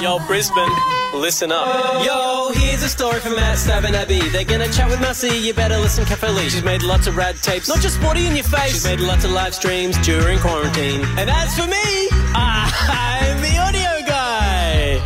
Yo, 0.00 0.18
Brisbane, 0.26 0.70
listen 1.14 1.50
up. 1.52 2.04
Yo, 2.04 2.50
here's 2.54 2.82
a 2.82 2.88
story 2.88 3.20
from 3.20 3.34
Matt, 3.36 3.58
Stav, 3.58 3.84
and 3.84 3.94
Abby. 3.96 4.20
They're 4.28 4.44
gonna 4.44 4.70
chat 4.72 4.88
with 4.88 5.00
Massey, 5.00 5.36
you 5.36 5.52
better 5.54 5.76
listen 5.78 6.04
carefully. 6.04 6.48
She's 6.48 6.64
made 6.64 6.82
lots 6.82 7.06
of 7.06 7.16
rad 7.16 7.36
tapes, 7.42 7.68
not 7.68 7.80
just 7.80 7.96
sporty 7.96 8.26
in 8.26 8.34
your 8.34 8.44
face. 8.44 8.72
She's 8.72 8.84
made 8.84 9.00
lots 9.00 9.24
of 9.24 9.32
live 9.32 9.54
streams 9.54 9.98
during 10.06 10.38
quarantine. 10.38 11.02
And 11.18 11.28
as 11.28 11.54
for 11.58 11.66
me, 11.66 12.08
I'm 12.34 13.40
the 13.42 13.58
audio 13.58 14.06
guy. 14.06 15.00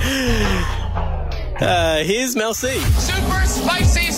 Uh, 1.61 2.05
here's 2.05 2.37
Mel 2.37 2.55
C. 2.55 2.79
Super 2.79 3.45
spicy 3.47 4.13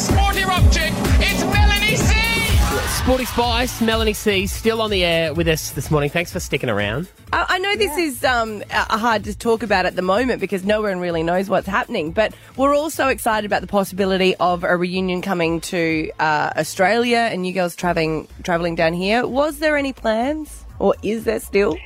Sporty 3.11 3.25
Spice, 3.25 3.81
Melanie 3.81 4.13
C, 4.13 4.47
still 4.47 4.81
on 4.81 4.89
the 4.89 5.05
air 5.05 5.35
with 5.35 5.49
us 5.49 5.73
this 5.73 5.91
morning. 5.91 6.11
Thanks 6.11 6.33
for 6.33 6.39
sticking 6.39 6.71
around. 6.71 7.09
I, 7.33 7.45
I 7.49 7.59
know 7.59 7.75
this 7.75 7.99
is 7.99 8.23
um, 8.23 8.63
uh, 8.71 8.99
hard 8.99 9.25
to 9.25 9.37
talk 9.37 9.65
about 9.65 9.85
at 9.85 9.97
the 9.97 10.01
moment 10.01 10.41
because 10.41 10.65
no 10.65 10.83
one 10.83 11.01
really 11.01 11.25
knows 11.25 11.49
what's 11.49 11.67
happening, 11.67 12.13
but 12.13 12.33
we're 12.57 12.73
also 12.73 13.09
excited 13.09 13.47
about 13.47 13.63
the 13.63 13.67
possibility 13.67 14.37
of 14.37 14.63
a 14.63 14.77
reunion 14.77 15.23
coming 15.23 15.61
to 15.63 16.13
uh, 16.21 16.53
Australia 16.57 17.29
and 17.33 17.45
you 17.45 17.53
girls 17.53 17.75
traveling 17.75 18.29
traveling 18.45 18.77
down 18.77 18.93
here. 18.93 19.27
Was 19.27 19.59
there 19.59 19.77
any 19.77 19.93
plans, 19.93 20.65
or 20.79 20.95
is 21.03 21.25
there 21.25 21.41
still? 21.41 21.77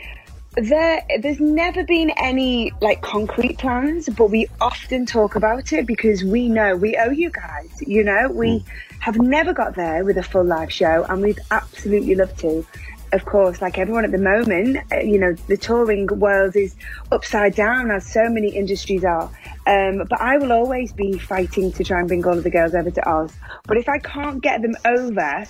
There, 0.56 1.02
there's 1.18 1.40
never 1.40 1.82
been 1.82 2.10
any 2.10 2.72
like 2.80 3.02
concrete 3.02 3.58
plans, 3.58 4.08
but 4.08 4.30
we 4.30 4.46
often 4.60 5.04
talk 5.04 5.34
about 5.34 5.72
it 5.72 5.84
because 5.84 6.22
we 6.22 6.48
know 6.48 6.76
we 6.76 6.96
owe 6.96 7.10
you 7.10 7.30
guys. 7.30 7.70
You 7.80 8.04
know, 8.04 8.28
we 8.30 8.58
hmm. 8.58 8.68
have 9.00 9.18
never 9.18 9.52
got 9.52 9.74
there 9.74 10.04
with 10.04 10.16
a 10.16 10.22
full 10.22 10.44
live 10.44 10.72
show, 10.72 11.04
and 11.08 11.22
we'd 11.22 11.40
absolutely 11.50 12.14
love 12.14 12.36
to. 12.38 12.64
Of 13.14 13.24
course, 13.24 13.62
like 13.62 13.78
everyone 13.78 14.04
at 14.04 14.10
the 14.10 14.18
moment, 14.18 14.78
uh, 14.90 14.98
you 14.98 15.20
know, 15.20 15.34
the 15.46 15.56
touring 15.56 16.08
world 16.08 16.56
is 16.56 16.74
upside 17.12 17.54
down 17.54 17.92
as 17.92 18.04
so 18.04 18.28
many 18.28 18.48
industries 18.48 19.04
are. 19.04 19.30
Um, 19.68 20.02
but 20.10 20.20
I 20.20 20.36
will 20.36 20.50
always 20.50 20.92
be 20.92 21.16
fighting 21.16 21.70
to 21.74 21.84
try 21.84 22.00
and 22.00 22.08
bring 22.08 22.26
all 22.26 22.36
of 22.36 22.42
the 22.42 22.50
girls 22.50 22.74
over 22.74 22.90
to 22.90 23.08
Oz. 23.08 23.32
But 23.68 23.76
if 23.76 23.88
I 23.88 23.98
can't 23.98 24.42
get 24.42 24.62
them 24.62 24.74
over, 24.84 25.44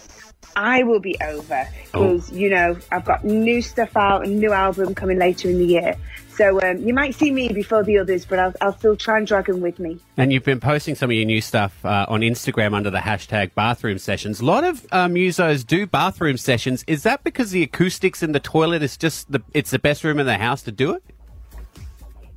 I 0.55 0.83
will 0.83 1.00
be 1.00 1.16
over 1.24 1.66
because 1.90 2.31
you 2.31 2.50
know 2.50 2.77
I've 2.92 3.07
got 3.07 3.24
new 3.24 3.62
stuff 3.62 3.96
out, 3.96 4.27
a 4.27 4.29
new 4.29 4.53
album 4.53 4.94
coming 4.94 5.18
later 5.18 5.48
in 5.48 5.59
the 5.59 5.66
year. 5.66 5.96
So 6.37 6.61
um, 6.62 6.79
you 6.79 6.92
might 6.92 7.14
see 7.14 7.31
me 7.31 7.49
before 7.49 7.85
the 7.85 7.99
others, 7.99 8.25
but 8.25 8.40
I'll, 8.40 8.53
I'll 8.61 8.77
still 8.77 8.97
try 8.97 9.18
and 9.18 9.27
drag 9.27 9.47
them 9.47 9.61
with 9.61 9.79
me. 9.79 10.01
And 10.16 10.33
you've 10.33 10.42
been 10.42 10.59
posting 10.59 10.97
some 10.97 11.11
of 11.11 11.14
your 11.14 11.25
new 11.25 11.40
stuff 11.40 11.85
uh, 11.85 12.07
on 12.09 12.20
Instagram 12.23 12.75
under 12.75 12.90
the 12.90 12.99
hashtag 12.99 13.55
bathroom 13.55 13.99
sessions. 13.99 14.40
A 14.40 14.44
lot 14.44 14.64
of 14.64 14.85
uh, 14.90 15.07
musos 15.07 15.64
do 15.64 15.87
bathroom 15.87 16.37
sessions. 16.37 16.83
Is 16.88 17.05
that 17.05 17.23
because 17.23 17.53
the 17.53 17.62
acoustics 17.62 18.23
in 18.23 18.33
the 18.33 18.40
toilet 18.40 18.83
is 18.83 18.97
just 18.97 19.31
the 19.31 19.42
it's 19.53 19.70
the 19.70 19.79
best 19.79 20.03
room 20.03 20.18
in 20.18 20.27
the 20.27 20.38
house 20.38 20.62
to 20.62 20.73
do 20.73 20.92
it? 20.92 21.05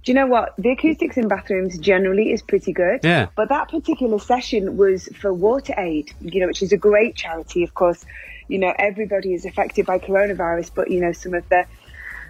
Do 0.03 0.12
you 0.12 0.13
know 0.13 0.27
what? 0.27 0.53
The 0.57 0.69
acoustics 0.69 1.17
in 1.17 1.27
bathrooms 1.27 1.77
generally 1.79 2.31
is 2.31 2.41
pretty 2.41 2.71
good. 2.71 3.01
Yeah. 3.03 3.27
But 3.36 3.49
that 3.49 3.69
particular 3.69 4.19
session 4.19 4.77
was 4.77 5.10
for 5.19 5.33
Water 5.33 5.73
Aid, 5.75 6.13
you 6.21 6.39
know, 6.39 6.47
which 6.47 6.62
is 6.62 6.71
a 6.71 6.77
great 6.77 7.15
charity. 7.15 7.63
Of 7.63 7.73
course, 7.73 8.05
you 8.47 8.60
know, 8.60 8.73
everybody 8.77 9.33
is 9.33 9.43
affected 9.43 9.86
by 9.86 9.99
coronavirus, 9.99 10.71
but, 10.73 10.89
you 10.89 11.01
know, 11.01 11.12
some 11.12 11.33
of 11.33 11.49
the 11.49 11.65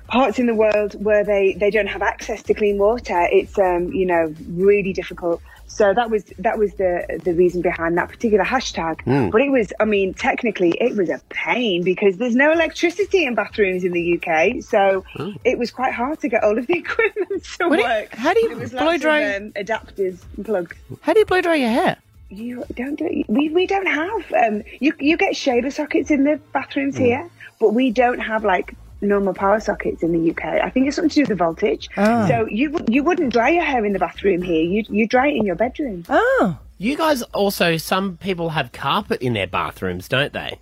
parts 0.08 0.40
in 0.40 0.46
the 0.46 0.56
world 0.56 0.94
where 1.04 1.24
they, 1.24 1.54
they 1.54 1.70
don't 1.70 1.88
have 1.88 2.02
access 2.02 2.42
to 2.44 2.54
clean 2.54 2.78
water, 2.78 3.28
it's, 3.32 3.58
um, 3.60 3.92
you 3.94 4.06
know, 4.06 4.34
really 4.50 4.94
difficult. 4.94 5.42
So 5.70 5.94
that 5.94 6.10
was 6.10 6.24
that 6.40 6.58
was 6.58 6.74
the 6.76 7.20
the 7.24 7.34
reason 7.34 7.62
behind 7.62 7.98
that 7.98 8.08
particular 8.08 8.44
hashtag. 8.46 9.02
Mm. 9.04 9.32
But 9.32 9.42
it 9.42 9.50
was, 9.50 9.74
I 9.82 9.86
mean, 9.86 10.14
technically 10.14 10.70
it 10.72 10.96
was 10.96 11.10
a 11.10 11.20
pain 11.30 11.84
because 11.84 12.18
there's 12.18 12.36
no 12.36 12.52
electricity 12.54 13.26
in 13.26 13.36
bathrooms 13.36 13.84
in 13.84 13.92
the 13.92 14.16
UK, 14.18 14.64
so 14.64 15.04
it 15.44 15.60
was 15.60 15.70
quite 15.70 15.94
hard 15.94 16.22
to 16.22 16.30
get 16.30 16.44
all 16.44 16.58
of 16.58 16.66
the 16.68 16.78
equipment 16.84 17.44
to 17.60 17.68
What 17.68 17.76
do 17.76 17.82
you- 17.82 17.88
work. 17.88 18.16
how 18.16 18.34
do 18.34 18.40
you 18.40 18.56
blow 18.56 18.86
lots 18.86 19.02
dry- 19.02 19.20
of, 19.20 19.42
um, 19.44 19.52
adapters 19.52 20.20
and 20.38 20.46
plugs? 20.46 20.76
How 21.02 21.12
do 21.14 21.20
you 21.20 21.26
blow 21.26 21.42
dry 21.42 21.56
your 21.56 21.70
hair? 21.70 21.98
You 22.30 22.64
don't 22.74 22.96
do 22.98 23.06
it. 23.06 23.26
We 23.30 23.50
we 23.50 23.68
don't 23.68 23.88
have. 23.88 24.34
Um, 24.34 24.64
you 24.80 24.94
you 25.00 25.16
get 25.18 25.36
shaver 25.36 25.70
sockets 25.70 26.10
in 26.12 26.24
the 26.24 26.40
bathrooms 26.54 26.96
here, 26.98 27.30
but 27.60 27.74
we 27.74 27.92
don't 27.92 28.20
have 28.20 28.44
like 28.46 28.74
normal 29.02 29.34
power 29.34 29.60
sockets 29.60 30.02
in 30.04 30.12
the 30.12 30.32
UK. 30.32 30.44
I 30.46 30.70
think 30.70 30.88
it's 30.88 30.96
something 30.96 31.10
to 31.10 31.16
do 31.16 31.22
with 31.22 31.30
the 31.30 31.36
voltage. 31.36 31.90
Ah. 31.98 32.28
So 32.28 32.48
you 32.50 32.78
you 32.88 33.04
wouldn't 33.04 33.32
dry 33.34 33.50
your 33.50 33.64
hair 33.64 33.86
in 33.86 33.94
the 33.94 34.00
bathroom 34.00 34.42
here. 34.42 34.62
You 34.64 34.84
you 34.90 35.08
dry 35.08 35.28
it 35.30 35.36
in 35.36 35.46
your 35.46 35.56
bedroom. 35.56 36.04
Oh. 36.10 36.58
You 36.80 36.96
guys 36.96 37.24
also, 37.24 37.78
some 37.78 38.18
people 38.18 38.50
have 38.50 38.72
carpet 38.72 39.20
in 39.24 39.34
their 39.34 39.48
bathrooms, 39.48 40.08
don't 40.08 40.32
they? 40.32 40.60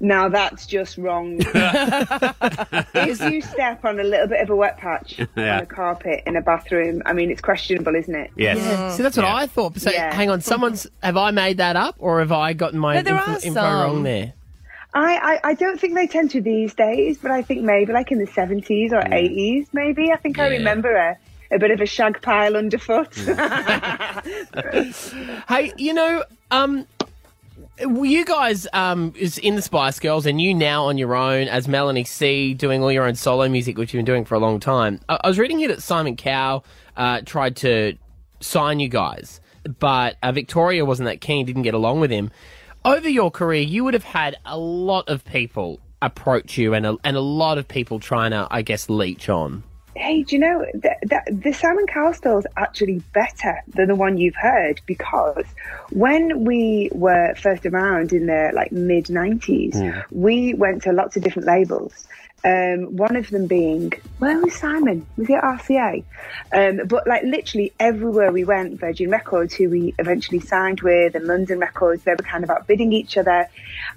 Now 0.00 0.28
that's 0.30 0.66
just 0.66 0.96
wrong. 0.98 1.36
if 2.94 3.20
you 3.32 3.40
step 3.42 3.84
on 3.84 4.00
a 4.00 4.02
little 4.04 4.26
bit 4.26 4.40
of 4.40 4.50
a 4.50 4.56
wet 4.56 4.78
patch 4.78 5.18
Yeah. 5.36 5.56
on 5.58 5.62
a 5.62 5.66
carpet 5.66 6.22
in 6.26 6.36
a 6.36 6.42
bathroom, 6.42 7.02
I 7.06 7.12
mean, 7.12 7.30
it's 7.30 7.40
questionable, 7.40 7.94
isn't 7.94 8.14
it? 8.14 8.30
Yeah. 8.36 8.90
See, 8.90 9.02
that's 9.02 9.16
what 9.16 9.26
I 9.26 9.46
thought. 9.46 9.78
So, 9.78 9.90
Yeah. 9.90 10.12
hang 10.12 10.30
on, 10.30 10.40
someone's. 10.40 10.86
Have 11.02 11.16
I 11.16 11.30
made 11.30 11.58
that 11.58 11.76
up, 11.76 11.96
or 11.98 12.20
have 12.20 12.32
I 12.32 12.52
gotten 12.54 12.78
my 12.78 12.96
No, 12.96 13.02
there 13.02 13.16
info, 13.16 13.46
info 13.46 13.60
wrong 13.62 14.02
there? 14.02 14.32
I, 14.94 15.16
I, 15.16 15.40
I 15.50 15.54
don't 15.54 15.80
think 15.80 15.94
they 15.94 16.06
tend 16.06 16.30
to 16.32 16.40
these 16.40 16.72
days, 16.72 17.18
but 17.18 17.32
I 17.32 17.42
think 17.42 17.62
maybe 17.62 17.92
like 17.92 18.12
in 18.12 18.18
the 18.18 18.26
70s 18.26 18.92
or 18.92 19.00
80s, 19.02 19.66
maybe. 19.72 20.12
I 20.12 20.16
think 20.16 20.38
I 20.38 20.48
remember 20.48 20.94
a, 20.94 21.18
a 21.50 21.58
bit 21.58 21.72
of 21.72 21.80
a 21.80 21.86
shag 21.86 22.22
pile 22.22 22.56
underfoot. 22.56 23.08
Hey, 25.48 25.72
you 25.76 25.92
know, 25.92 26.24
um, 26.50 26.86
you 27.78 28.24
guys 28.24 28.66
um, 28.72 29.12
is 29.16 29.36
in 29.38 29.56
the 29.56 29.62
Spice 29.62 29.98
Girls, 29.98 30.26
and 30.26 30.40
you 30.40 30.54
now 30.54 30.86
on 30.86 30.96
your 30.96 31.14
own 31.14 31.48
as 31.48 31.68
Melanie 31.68 32.04
C, 32.04 32.54
doing 32.54 32.82
all 32.82 32.90
your 32.90 33.04
own 33.04 33.14
solo 33.14 33.48
music, 33.48 33.76
which 33.76 33.92
you've 33.92 33.98
been 33.98 34.06
doing 34.06 34.24
for 34.24 34.34
a 34.34 34.38
long 34.38 34.60
time. 34.60 35.00
I, 35.08 35.18
I 35.24 35.28
was 35.28 35.38
reading 35.38 35.58
here 35.58 35.68
that 35.68 35.82
Simon 35.82 36.16
Cowell 36.16 36.64
uh, 36.96 37.20
tried 37.26 37.56
to 37.56 37.94
sign 38.40 38.80
you 38.80 38.88
guys, 38.88 39.40
but 39.78 40.16
uh, 40.22 40.32
Victoria 40.32 40.84
wasn't 40.84 41.08
that 41.08 41.20
keen, 41.20 41.46
didn't 41.46 41.62
get 41.62 41.74
along 41.74 42.00
with 42.00 42.10
him. 42.10 42.30
Over 42.86 43.08
your 43.08 43.30
career, 43.30 43.62
you 43.62 43.82
would 43.84 43.94
have 43.94 44.04
had 44.04 44.36
a 44.44 44.58
lot 44.58 45.08
of 45.08 45.24
people 45.24 45.80
approach 46.02 46.58
you, 46.58 46.74
and 46.74 46.84
a, 46.84 46.96
and 47.02 47.16
a 47.16 47.20
lot 47.20 47.56
of 47.56 47.66
people 47.66 47.98
trying 47.98 48.32
to, 48.32 48.46
I 48.50 48.60
guess, 48.60 48.90
leech 48.90 49.30
on. 49.30 49.62
hey, 49.96 50.22
do 50.22 50.36
you 50.36 50.40
know, 50.40 50.66
the, 50.74 50.94
the, 51.02 51.32
the 51.32 51.52
Simon 51.52 51.86
Cowell 51.86 52.12
store 52.12 52.40
is 52.40 52.46
actually 52.56 52.98
better 53.12 53.62
than 53.68 53.88
the 53.88 53.94
one 53.94 54.18
you've 54.18 54.34
heard 54.34 54.80
because 54.86 55.44
when 55.92 56.44
we 56.44 56.90
were 56.92 57.34
first 57.36 57.64
around 57.64 58.12
in 58.12 58.26
the 58.26 58.50
like 58.54 58.72
mid 58.72 59.06
90s, 59.06 59.74
hmm. 59.74 60.00
we 60.10 60.52
went 60.54 60.82
to 60.82 60.92
lots 60.92 61.16
of 61.16 61.22
different 61.22 61.46
labels. 61.46 62.06
Um, 62.44 62.96
one 62.96 63.16
of 63.16 63.30
them 63.30 63.46
being, 63.46 63.92
where 64.18 64.38
was 64.38 64.54
Simon? 64.54 65.06
Was 65.16 65.30
it 65.30 65.40
RCA? 65.40 66.04
Um, 66.52 66.86
but 66.86 67.06
like 67.06 67.22
literally 67.22 67.72
everywhere 67.80 68.32
we 68.32 68.44
went, 68.44 68.78
Virgin 68.78 69.10
Records, 69.10 69.54
who 69.54 69.70
we 69.70 69.94
eventually 69.98 70.40
signed 70.40 70.82
with, 70.82 71.14
and 71.14 71.24
London 71.24 71.58
Records, 71.58 72.02
they 72.04 72.12
were 72.12 72.18
kind 72.18 72.44
of 72.44 72.50
outbidding 72.50 72.92
each 72.92 73.16
other, 73.16 73.48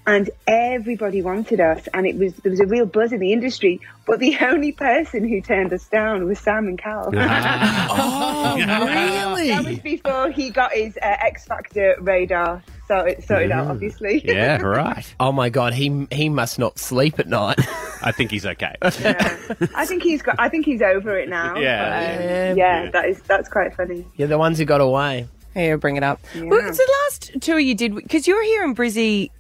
and 0.05 0.29
everybody 0.47 1.21
wanted 1.21 1.60
us, 1.60 1.88
and 1.93 2.07
it 2.07 2.15
was 2.15 2.33
there 2.36 2.49
was 2.49 2.62
a 2.62 2.65
real 2.65 2.86
buzz 2.86 3.12
in 3.12 3.19
the 3.19 3.33
industry. 3.33 3.81
But 4.05 4.19
the 4.19 4.38
only 4.41 4.71
person 4.71 5.27
who 5.27 5.41
turned 5.41 5.73
us 5.73 5.86
down 5.88 6.25
was 6.25 6.39
Simon 6.39 6.77
Cowell. 6.77 7.12
oh, 7.13 8.55
really? 8.55 9.49
That 9.49 9.65
was 9.65 9.79
before 9.79 10.31
he 10.31 10.51
got 10.51 10.71
his 10.71 10.97
uh, 10.97 11.17
X 11.19 11.45
Factor 11.45 11.97
radar 11.99 12.63
so 12.88 12.95
sorted, 12.95 13.23
sorted 13.25 13.51
out, 13.51 13.67
obviously. 13.67 14.21
Yeah, 14.23 14.57
right. 14.62 15.13
oh 15.19 15.31
my 15.31 15.49
god, 15.49 15.73
he 15.73 16.07
he 16.12 16.29
must 16.29 16.57
not 16.57 16.79
sleep 16.79 17.19
at 17.19 17.27
night. 17.27 17.60
I 18.01 18.12
think 18.12 18.31
he's 18.31 18.45
okay. 18.45 18.75
I 18.81 19.86
think 19.86 20.03
he's 20.03 20.21
got. 20.21 20.36
I 20.39 20.49
think 20.49 20.65
he's 20.65 20.81
over 20.81 21.17
it 21.17 21.29
now. 21.29 21.55
Yeah. 21.57 21.83
But, 21.83 22.51
um, 22.51 22.57
Yeah. 22.57 22.83
yeah, 22.83 22.91
that 22.91 23.05
is 23.10 23.21
that's 23.21 23.49
quite 23.49 23.75
funny. 23.75 24.05
You're 24.15 24.27
the 24.27 24.38
ones 24.38 24.57
who 24.57 24.65
got 24.65 24.81
away. 24.81 25.27
Here, 25.53 25.77
bring 25.77 25.95
it 25.97 26.03
up. 26.03 26.19
Well, 26.36 26.67
it's 26.67 26.77
the 26.77 26.91
last 27.05 27.41
tour 27.41 27.57
you 27.57 27.73
did 27.73 27.95
because 27.95 28.27
you 28.27 28.36
were 28.36 28.43
here 28.43 28.63
in 28.63 28.75
Brizzy 28.75 29.31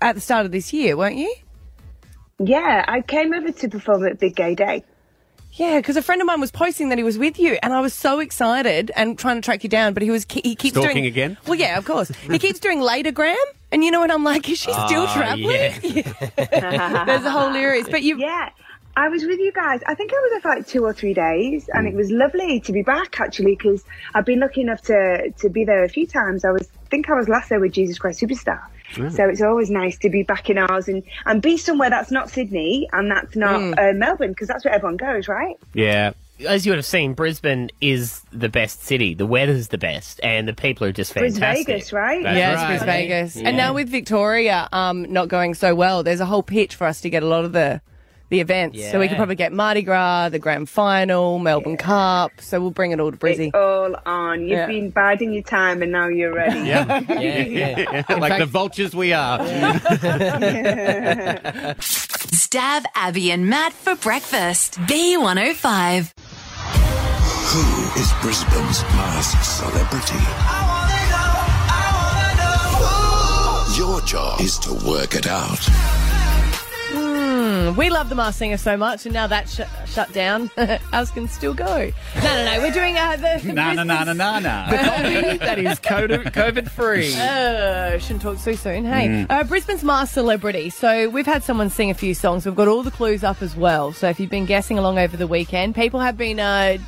at 0.00 0.16
the 0.16 0.20
start 0.20 0.44
of 0.46 0.52
this 0.52 0.72
year, 0.72 0.96
weren't 0.96 1.16
you? 1.16 1.32
Yeah, 2.38 2.84
I 2.88 3.02
came 3.02 3.32
over 3.34 3.52
to 3.52 3.68
perform 3.68 4.06
at 4.06 4.18
Big 4.18 4.34
Gay 4.34 4.54
Day. 4.54 4.82
Yeah, 5.52 5.78
because 5.78 5.96
a 5.96 6.02
friend 6.02 6.20
of 6.22 6.26
mine 6.26 6.40
was 6.40 6.50
posting 6.50 6.88
that 6.90 6.98
he 6.98 7.04
was 7.04 7.18
with 7.18 7.38
you, 7.38 7.58
and 7.62 7.72
I 7.72 7.80
was 7.80 7.92
so 7.92 8.20
excited 8.20 8.90
and 8.96 9.18
trying 9.18 9.36
to 9.36 9.42
track 9.42 9.62
you 9.62 9.68
down. 9.68 9.94
But 9.94 10.02
he 10.02 10.10
was 10.10 10.24
he 10.30 10.54
keeps 10.54 10.74
Stalking 10.74 10.92
doing 10.92 11.06
again? 11.06 11.36
Well, 11.46 11.58
yeah, 11.58 11.76
of 11.76 11.84
course. 11.84 12.08
he 12.08 12.38
keeps 12.38 12.60
doing 12.60 12.80
later, 12.80 13.12
latergram, 13.12 13.34
and 13.72 13.84
you 13.84 13.90
know 13.90 14.00
what 14.00 14.10
I'm 14.10 14.24
like? 14.24 14.48
Is 14.50 14.58
she 14.58 14.72
still 14.72 15.04
Ah, 15.06 15.14
traveling? 15.14 16.04
There's 17.06 17.24
a 17.24 17.30
whole 17.30 17.50
lyrics, 17.52 17.88
but 17.88 18.02
you 18.02 18.18
yeah. 18.18 18.50
I 18.96 19.08
was 19.08 19.24
with 19.24 19.38
you 19.38 19.52
guys. 19.52 19.80
I 19.86 19.94
think 19.94 20.12
I 20.12 20.16
was 20.16 20.30
there 20.32 20.40
for 20.40 20.48
like 20.48 20.66
two 20.66 20.84
or 20.84 20.92
three 20.92 21.14
days, 21.14 21.70
and 21.72 21.86
it 21.86 21.94
was 21.94 22.10
lovely 22.10 22.58
to 22.60 22.72
be 22.72 22.82
back 22.82 23.20
actually 23.20 23.54
because 23.56 23.84
I've 24.14 24.26
been 24.26 24.40
lucky 24.40 24.60
enough 24.62 24.82
to 24.82 25.30
to 25.30 25.48
be 25.48 25.64
there 25.64 25.84
a 25.84 25.88
few 25.88 26.06
times. 26.06 26.44
I 26.44 26.50
was 26.50 26.68
think 26.90 27.08
I 27.08 27.14
was 27.14 27.28
last 27.28 27.48
there 27.48 27.60
with 27.60 27.72
Jesus 27.72 27.98
Christ 27.98 28.20
Superstar, 28.20 28.60
Mm. 28.96 29.12
so 29.12 29.28
it's 29.28 29.40
always 29.40 29.70
nice 29.70 29.96
to 29.98 30.10
be 30.10 30.24
back 30.24 30.50
in 30.50 30.58
Oz 30.58 30.88
and 30.88 31.04
and 31.24 31.40
be 31.40 31.56
somewhere 31.56 31.88
that's 31.88 32.10
not 32.10 32.28
Sydney 32.30 32.88
and 32.92 33.08
that's 33.08 33.36
not 33.36 33.60
Mm. 33.60 33.78
uh, 33.78 33.92
Melbourne 33.96 34.30
because 34.30 34.48
that's 34.48 34.64
where 34.64 34.74
everyone 34.74 34.96
goes, 34.96 35.28
right? 35.28 35.54
Yeah. 35.72 36.10
As 36.46 36.64
you 36.66 36.72
would 36.72 36.78
have 36.78 36.86
seen, 36.86 37.14
Brisbane 37.14 37.70
is 37.80 38.22
the 38.32 38.48
best 38.48 38.82
city. 38.82 39.14
The 39.14 39.26
weather's 39.26 39.68
the 39.68 39.78
best, 39.78 40.20
and 40.22 40.46
the 40.48 40.54
people 40.54 40.86
are 40.86 40.92
just 40.92 41.12
Bris 41.14 41.34
fantastic. 41.34 41.66
Vegas, 41.66 41.92
right? 41.92 42.22
That's 42.22 42.38
yeah, 42.38 42.54
right. 42.54 42.74
it's 42.74 42.82
Bris 42.82 42.94
Vegas. 42.94 43.36
Yeah. 43.36 43.48
And 43.48 43.56
now 43.56 43.74
with 43.74 43.88
Victoria 43.88 44.68
um, 44.72 45.10
not 45.12 45.28
going 45.28 45.54
so 45.54 45.74
well, 45.74 46.02
there's 46.02 46.20
a 46.20 46.26
whole 46.26 46.42
pitch 46.42 46.74
for 46.74 46.86
us 46.86 47.00
to 47.02 47.10
get 47.10 47.22
a 47.22 47.26
lot 47.26 47.44
of 47.44 47.52
the 47.52 47.80
the 48.30 48.40
events. 48.40 48.78
So 48.90 49.00
we 49.00 49.08
could 49.08 49.16
probably 49.16 49.34
get 49.34 49.52
Mardi 49.52 49.82
Gras, 49.82 50.28
the 50.28 50.38
Grand 50.38 50.68
Final, 50.68 51.40
Melbourne 51.40 51.76
Cup. 51.76 52.40
So 52.40 52.60
we'll 52.60 52.70
bring 52.70 52.92
it 52.92 53.00
all 53.00 53.10
to 53.10 53.16
Brizzy. 53.16 53.48
It's 53.48 53.56
all 53.56 53.96
on. 54.06 54.42
You've 54.42 54.50
Yeah. 54.50 54.66
been 54.68 54.90
biding 54.90 55.32
your 55.32 55.42
time 55.42 55.82
and 55.82 55.90
now 55.90 56.06
you're 56.06 56.32
ready. 56.32 56.60
Yeah. 56.60 58.04
like 58.18 58.38
the 58.38 58.46
vultures 58.46 58.94
we 58.94 59.12
are. 59.12 59.40
Stav 61.80 62.84
Abby 62.94 63.32
and 63.32 63.48
Matt 63.48 63.72
for 63.72 63.96
breakfast. 63.96 64.74
B105. 64.82 66.12
Who 67.52 67.66
is 68.00 68.12
Brisbane's 68.22 68.82
masked 68.94 69.44
celebrity? 69.44 70.14
I 70.14 70.62
wanna 70.70 71.02
know. 71.10 71.34
I 71.74 71.76
wanna 73.74 73.74
know. 73.74 73.76
Your 73.76 74.00
job 74.02 74.40
is 74.40 74.56
to 74.60 74.72
work 74.88 75.16
it 75.16 75.26
out. 75.26 75.58
Hmm, 76.92 77.74
we 77.76 77.90
love 77.90 78.08
the 78.08 78.14
Masked 78.14 78.38
Singer 78.38 78.56
so 78.56 78.76
much, 78.76 79.04
and 79.04 79.12
now 79.12 79.26
that's 79.26 79.56
sh- 79.56 79.66
shut 79.92 80.12
down. 80.12 80.48
Ours 80.92 81.10
can 81.10 81.26
still 81.26 81.52
go. 81.54 81.90
No, 82.16 82.22
no, 82.22 82.44
no. 82.44 82.60
We're 82.60 82.70
doing 82.72 82.96
uh, 82.96 83.16
the. 83.16 83.40
Na 83.52 83.72
na 83.72 83.82
na 83.82 84.04
na 84.04 84.12
na 84.12 84.38
na. 84.38 84.70
that 85.38 85.58
is 85.58 85.80
COVID 85.80 86.70
free. 86.70 87.12
Uh, 87.14 87.98
shouldn't 87.98 88.22
talk 88.22 88.38
too 88.40 88.54
soon. 88.54 88.84
Hey, 88.84 89.08
Mm. 89.08 89.26
uh, 89.28 89.42
Brisbane's 89.44 89.82
Masked 89.82 90.14
Celebrity. 90.14 90.70
So 90.70 91.08
we've 91.08 91.26
had 91.26 91.42
someone 91.42 91.68
sing 91.70 91.90
a 91.90 91.94
few 91.94 92.14
songs. 92.14 92.46
We've 92.46 92.54
got 92.54 92.68
all 92.68 92.84
the 92.84 92.92
clues 92.92 93.24
up 93.24 93.42
as 93.42 93.56
well. 93.56 93.92
So 93.92 94.08
if 94.08 94.20
you've 94.20 94.30
been 94.30 94.46
guessing 94.46 94.78
along 94.78 94.98
over 95.00 95.16
the 95.16 95.26
weekend, 95.26 95.74
people 95.74 95.98
have 95.98 96.16
been 96.16 96.38
uh, 96.38 96.78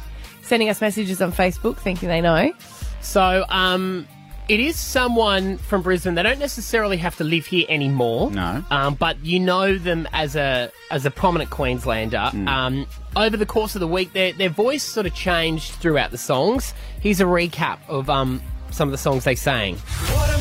sending 0.52 0.68
us 0.68 0.82
messages 0.82 1.22
on 1.22 1.32
Facebook 1.32 1.78
thinking 1.78 2.10
they 2.10 2.20
know. 2.20 2.52
So, 3.00 3.46
um, 3.48 4.06
it 4.50 4.60
is 4.60 4.78
someone 4.78 5.56
from 5.56 5.80
Brisbane. 5.80 6.14
They 6.14 6.22
don't 6.22 6.38
necessarily 6.38 6.98
have 6.98 7.16
to 7.16 7.24
live 7.24 7.46
here 7.46 7.64
anymore. 7.70 8.30
No. 8.30 8.62
Um, 8.70 8.92
but 8.92 9.24
you 9.24 9.40
know 9.40 9.78
them 9.78 10.06
as 10.12 10.36
a 10.36 10.70
as 10.90 11.06
a 11.06 11.10
prominent 11.10 11.48
Queenslander. 11.48 12.32
Um, 12.46 12.86
over 13.16 13.38
the 13.38 13.46
course 13.46 13.74
of 13.74 13.80
the 13.80 13.88
week, 13.88 14.12
their 14.12 14.34
their 14.34 14.50
voice 14.50 14.82
sort 14.82 15.06
of 15.06 15.14
changed 15.14 15.72
throughout 15.76 16.10
the 16.10 16.18
songs. 16.18 16.74
Here's 17.00 17.22
a 17.22 17.24
recap 17.24 17.78
of 17.88 18.10
um 18.10 18.42
some 18.72 18.88
of 18.88 18.92
the 18.92 18.98
songs 18.98 19.24
they 19.24 19.36
sang. 19.36 19.78
Watermelon 20.10 20.31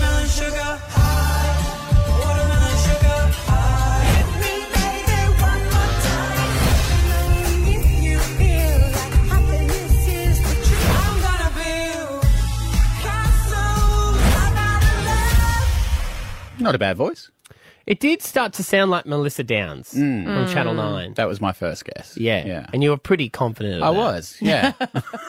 Not 16.61 16.75
a 16.75 16.79
bad 16.79 16.97
voice. 16.97 17.29
It 17.87 17.99
did 17.99 18.21
start 18.21 18.53
to 18.53 18.63
sound 18.63 18.91
like 18.91 19.07
Melissa 19.07 19.43
Downes 19.43 19.91
Mm. 19.93 20.23
from 20.25 20.45
Mm. 20.45 20.53
Channel 20.53 20.73
Nine. 20.75 21.13
That 21.15 21.27
was 21.27 21.41
my 21.41 21.51
first 21.51 21.83
guess. 21.83 22.15
Yeah, 22.15 22.45
Yeah. 22.45 22.67
and 22.71 22.83
you 22.83 22.91
were 22.91 22.97
pretty 22.97 23.27
confident. 23.27 23.81
Of 23.81 23.83
I 23.83 23.91
that. 23.91 23.97
was, 23.97 24.37
yeah. 24.39 24.73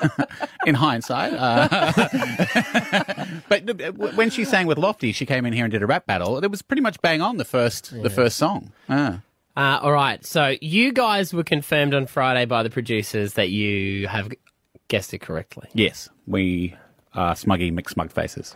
In 0.67 0.75
hindsight, 0.75 1.33
uh, 1.33 1.67
but 3.49 4.15
when 4.15 4.31
she 4.31 4.45
sang 4.45 4.67
with 4.67 4.79
Lofty, 4.79 5.13
she 5.13 5.27
came 5.27 5.47
in 5.47 5.53
here 5.53 5.65
and 5.65 5.73
did 5.73 5.83
a 5.83 5.87
rap 5.87 6.07
battle. 6.07 6.39
It 6.45 6.51
was 6.51 6.63
pretty 6.63 6.83
much 6.83 7.01
bang 7.01 7.21
on 7.23 7.37
the 7.39 7.45
first 7.45 7.91
the 8.03 8.11
first 8.11 8.37
song. 8.37 8.71
Ah. 8.89 9.21
Uh, 9.57 9.79
all 9.83 9.93
right. 9.93 10.25
So 10.25 10.55
you 10.61 10.93
guys 10.93 11.35
were 11.35 11.45
confirmed 11.45 11.95
on 11.95 12.07
Friday 12.07 12.45
by 12.47 12.63
the 12.63 12.71
producers 12.71 13.35
that 13.35 13.51
you 13.51 14.09
have 14.09 14.31
guessed 14.89 15.13
it 15.15 15.19
correctly. 15.21 15.69
Yes, 15.75 16.09
we 16.27 16.75
are 17.15 17.35
smuggy 17.35 17.73
McSmug 17.73 18.11
faces. 18.11 18.55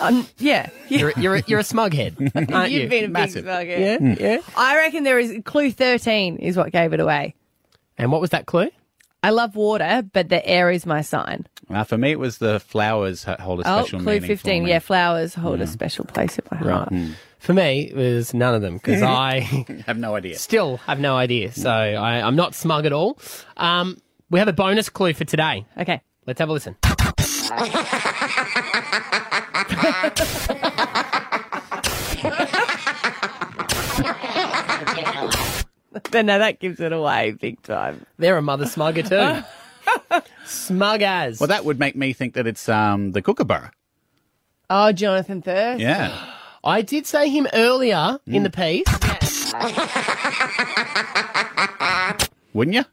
Um, 0.00 0.26
yeah. 0.38 0.68
You're, 0.88 1.12
you're, 1.16 1.36
a, 1.36 1.42
you're 1.46 1.60
a 1.60 1.64
smug 1.64 1.94
head, 1.94 2.16
aren't 2.52 2.70
You've 2.72 2.82
you? 2.84 2.88
been 2.88 3.04
a 3.04 3.08
Massive. 3.08 3.44
big 3.44 3.44
slugger. 3.44 3.78
Yeah, 3.78 3.98
Mm. 3.98 4.18
yeah. 4.20 4.40
I 4.56 4.76
reckon 4.76 5.04
there 5.04 5.18
is 5.18 5.32
clue 5.44 5.70
13 5.70 6.36
is 6.38 6.56
what 6.56 6.72
gave 6.72 6.92
it 6.92 7.00
away. 7.00 7.34
And 7.98 8.10
what 8.10 8.20
was 8.20 8.30
that 8.30 8.46
clue? 8.46 8.70
I 9.22 9.30
love 9.30 9.54
water, 9.54 10.02
but 10.12 10.30
the 10.30 10.44
air 10.44 10.70
is 10.70 10.84
my 10.84 11.00
sign. 11.02 11.46
Uh, 11.70 11.84
for 11.84 11.96
me, 11.96 12.10
it 12.10 12.18
was 12.18 12.38
the 12.38 12.58
flowers 12.58 13.22
ha- 13.22 13.36
hold 13.38 13.60
a 13.60 13.62
Oh, 13.72 13.82
special 13.82 14.00
clue 14.00 14.14
meaning. 14.14 14.26
15. 14.28 14.62
For 14.62 14.64
me. 14.64 14.70
Yeah, 14.70 14.78
flowers 14.80 15.34
hold 15.34 15.60
a 15.60 15.66
special 15.68 16.04
place 16.04 16.38
in 16.38 16.44
my 16.50 16.56
heart. 16.58 16.92
For 17.38 17.52
me, 17.54 17.82
it 17.90 17.94
was 17.96 18.34
none 18.34 18.54
of 18.56 18.62
them 18.62 18.74
because 18.74 19.00
I 19.02 19.40
have 19.86 19.96
no 19.98 20.16
idea. 20.16 20.36
Still 20.38 20.78
have 20.78 20.98
no 20.98 21.16
idea. 21.16 21.52
So 21.52 21.70
I, 21.70 22.20
I'm 22.26 22.34
not 22.34 22.56
smug 22.56 22.84
at 22.84 22.92
all. 22.92 23.16
Um, 23.56 23.96
we 24.28 24.40
have 24.40 24.48
a 24.48 24.52
bonus 24.52 24.88
clue 24.88 25.12
for 25.14 25.24
today. 25.24 25.66
Okay. 25.78 26.00
Let's 26.26 26.40
have 26.40 26.48
a 26.48 26.52
listen. 26.52 26.76
But 36.10 36.24
no, 36.26 36.38
that 36.38 36.58
gives 36.58 36.80
it 36.80 36.92
away 36.92 37.32
big 37.32 37.62
time. 37.62 38.04
They're 38.18 38.36
a 38.36 38.42
mother 38.42 38.64
smugger 38.64 39.06
too. 39.08 39.44
Smug 40.46 41.02
as. 41.02 41.40
Well, 41.40 41.48
that 41.48 41.64
would 41.64 41.78
make 41.78 41.96
me 41.96 42.12
think 42.12 42.34
that 42.34 42.46
it's 42.46 42.68
um, 42.68 43.12
the 43.12 43.22
Kookaburra. 43.22 43.70
Oh, 44.70 44.92
Jonathan 44.92 45.42
Thurston. 45.42 45.80
Yeah. 45.80 46.34
I 46.64 46.82
did 46.82 47.06
say 47.06 47.28
him 47.28 47.46
earlier 47.52 48.18
in 48.26 48.42
the 48.42 48.50
piece. 48.50 48.86
Wouldn't 52.54 52.74
you? 52.74 52.84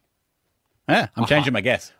Yeah, 0.87 1.07
I'm 1.15 1.25
changing 1.25 1.53
my 1.53 1.61
guess. 1.61 1.93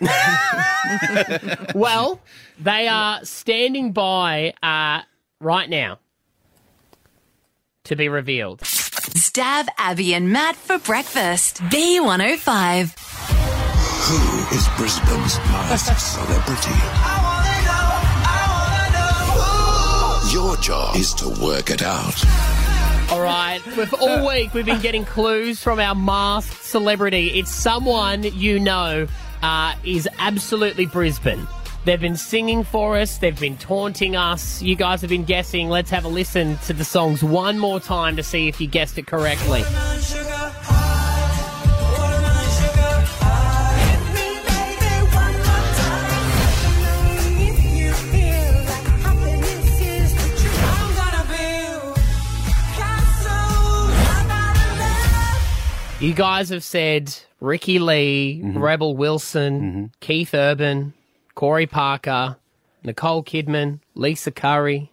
well, 1.74 2.20
they 2.58 2.88
are 2.88 3.24
standing 3.24 3.92
by 3.92 4.54
uh, 4.62 5.02
right 5.40 5.68
now 5.68 5.98
to 7.84 7.96
be 7.96 8.08
revealed. 8.08 8.60
Stav 8.60 9.68
Abby 9.78 10.14
and 10.14 10.32
Matt 10.32 10.56
for 10.56 10.78
breakfast. 10.78 11.60
B105. 11.64 12.96
Who 14.10 14.56
is 14.56 14.68
Brisbane's 14.76 15.36
masked 15.50 16.00
celebrity? 16.00 16.74
Your 20.32 20.56
job 20.58 20.96
is 20.96 21.12
to 21.14 21.28
work 21.44 21.70
it 21.70 21.82
out. 21.82 22.24
All 23.10 23.20
right, 23.20 23.60
we've 23.76 23.92
all 23.94 24.28
week 24.28 24.54
we've 24.54 24.64
been 24.64 24.80
getting 24.80 25.04
clues 25.04 25.60
from 25.60 25.80
our 25.80 25.96
masked 25.96 26.62
celebrity. 26.62 27.38
It's 27.38 27.52
someone 27.52 28.22
you 28.22 28.60
know 28.60 29.08
uh, 29.42 29.74
is 29.84 30.08
absolutely 30.18 30.86
Brisbane. 30.86 31.46
They've 31.84 32.00
been 32.00 32.16
singing 32.16 32.62
for 32.62 32.98
us. 32.98 33.18
They've 33.18 33.38
been 33.38 33.56
taunting 33.56 34.14
us. 34.14 34.60
You 34.60 34.76
guys 34.76 35.00
have 35.00 35.10
been 35.10 35.24
guessing. 35.24 35.70
Let's 35.70 35.90
have 35.90 36.04
a 36.04 36.08
listen 36.08 36.58
to 36.66 36.72
the 36.72 36.84
songs 36.84 37.24
one 37.24 37.58
more 37.58 37.80
time 37.80 38.16
to 38.16 38.22
see 38.22 38.48
if 38.48 38.60
you 38.60 38.66
guessed 38.66 38.98
it 38.98 39.06
correctly. 39.06 39.62
You 56.00 56.14
guys 56.14 56.48
have 56.48 56.64
said 56.64 57.14
Ricki-Lee, 57.40 58.40
mm-hmm. 58.42 58.58
Rebel 58.58 58.96
Wilson, 58.96 59.60
mm-hmm. 59.60 59.84
Keith 60.00 60.32
Urban, 60.32 60.94
Corey 61.34 61.66
Parker, 61.66 62.36
Nicole 62.82 63.22
Kidman, 63.22 63.80
Lisa 63.94 64.30
Curry, 64.30 64.90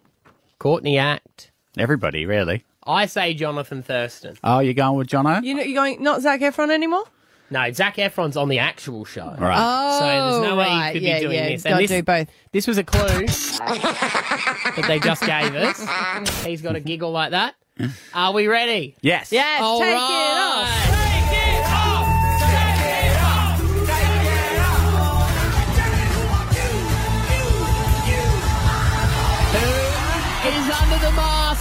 Courtney 0.60 0.98
Act. 0.98 1.52
Everybody, 1.78 2.26
really. 2.26 2.66
I 2.86 3.06
say 3.06 3.34
Jonathan 3.34 3.84
Thurston. 3.84 4.38
Oh, 4.44 4.60
you're 4.60 4.74
going 4.74 4.98
with 4.98 5.08
Jono? 5.08 5.42
You, 5.42 5.58
you're 5.62 5.82
going 5.82 6.04
not 6.04 6.22
Zac 6.22 6.42
Efron 6.42 6.72
anymore. 6.72 7.06
No, 7.50 7.72
Zac 7.72 7.96
Efron's 7.96 8.36
on 8.36 8.50
the 8.50 8.60
actual 8.60 9.06
show. 9.06 9.34
Right. 9.40 9.56
Oh, 9.58 10.00
so 10.00 10.06
there's 10.06 10.50
no 10.50 10.58
way 10.58 10.66
oh, 10.66 10.68
right. 10.68 10.88
you 10.88 11.00
could 11.00 11.08
yeah, 11.08 11.20
be 11.20 11.22
doing 11.22 11.36
yeah. 11.38 11.48
this. 11.48 11.64
Gotta 11.64 11.84
this, 11.84 11.90
do 11.92 12.04
both. 12.04 12.28
this 12.52 12.68
was 12.68 12.78
a 12.78 12.84
clue 12.84 13.26
that 13.28 14.84
they 14.86 15.00
just 15.00 15.22
gave 15.26 15.56
us. 15.56 16.44
He's 16.46 16.62
got 16.62 16.76
a 16.76 16.82
giggle 16.82 17.12
like 17.12 17.32
that. 17.32 17.56
Mm. 17.80 17.92
Are 18.14 18.34
we 18.34 18.48
ready? 18.48 18.96
Yes. 19.02 19.32
Yes, 19.32 19.62
All 19.62 19.80
take 19.80 19.94
right. 19.94 20.88
Who 20.92 20.97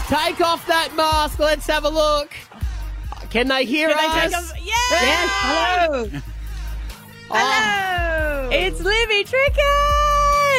Take 0.09 0.41
off 0.41 0.65
that 0.69 0.95
mask. 0.95 1.39
Let's 1.39 1.67
have 1.67 1.85
a 1.85 1.89
look. 1.89 2.33
Can 3.31 3.49
they 3.49 3.65
hear 3.65 3.89
Can 3.89 3.99
us? 3.99 4.15
they 4.15 4.21
take 4.29 4.37
off- 4.39 4.53
Yes. 4.63 4.91
Yes, 5.03 5.31
hello. 5.33 6.11
Hello. 7.29 8.49
Oh. 8.49 8.49
It's 8.53 8.81
Libby 8.81 9.25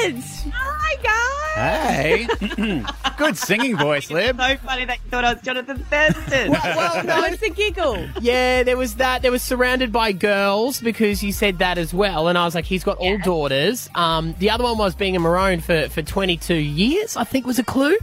Trickett. 0.03 0.51
Hi 0.53 0.95
guys. 1.03 1.17
Hey. 1.57 2.83
Good 3.17 3.35
singing 3.35 3.75
voice, 3.77 4.11
Lib. 4.11 4.37
So 4.37 4.57
funny 4.57 4.85
that 4.85 4.99
you 5.03 5.09
thought 5.09 5.25
I 5.25 5.33
was 5.33 5.41
Jonathan 5.41 5.79
Thurston. 5.79 6.51
well, 6.51 7.03
no, 7.03 7.17
What's 7.21 7.41
a 7.41 7.49
giggle? 7.49 8.05
Yeah, 8.21 8.61
there 8.61 8.77
was 8.77 8.95
that. 8.95 9.23
There 9.23 9.31
was 9.31 9.41
surrounded 9.41 9.91
by 9.91 10.11
girls 10.11 10.79
because 10.79 11.23
you 11.23 11.31
said 11.31 11.57
that 11.59 11.79
as 11.79 11.95
well, 11.95 12.27
and 12.27 12.37
I 12.37 12.45
was 12.45 12.53
like, 12.53 12.65
he's 12.65 12.83
got 12.83 12.97
all 12.97 13.17
daughters. 13.17 13.89
Um, 13.95 14.35
the 14.37 14.51
other 14.51 14.63
one 14.65 14.77
was 14.77 14.93
being 14.93 15.15
a 15.15 15.19
maroon 15.19 15.61
for 15.61 15.89
for 15.89 16.03
22 16.03 16.53
years. 16.53 17.17
I 17.17 17.23
think 17.23 17.47
was 17.47 17.57
a 17.57 17.63
clue. 17.63 17.97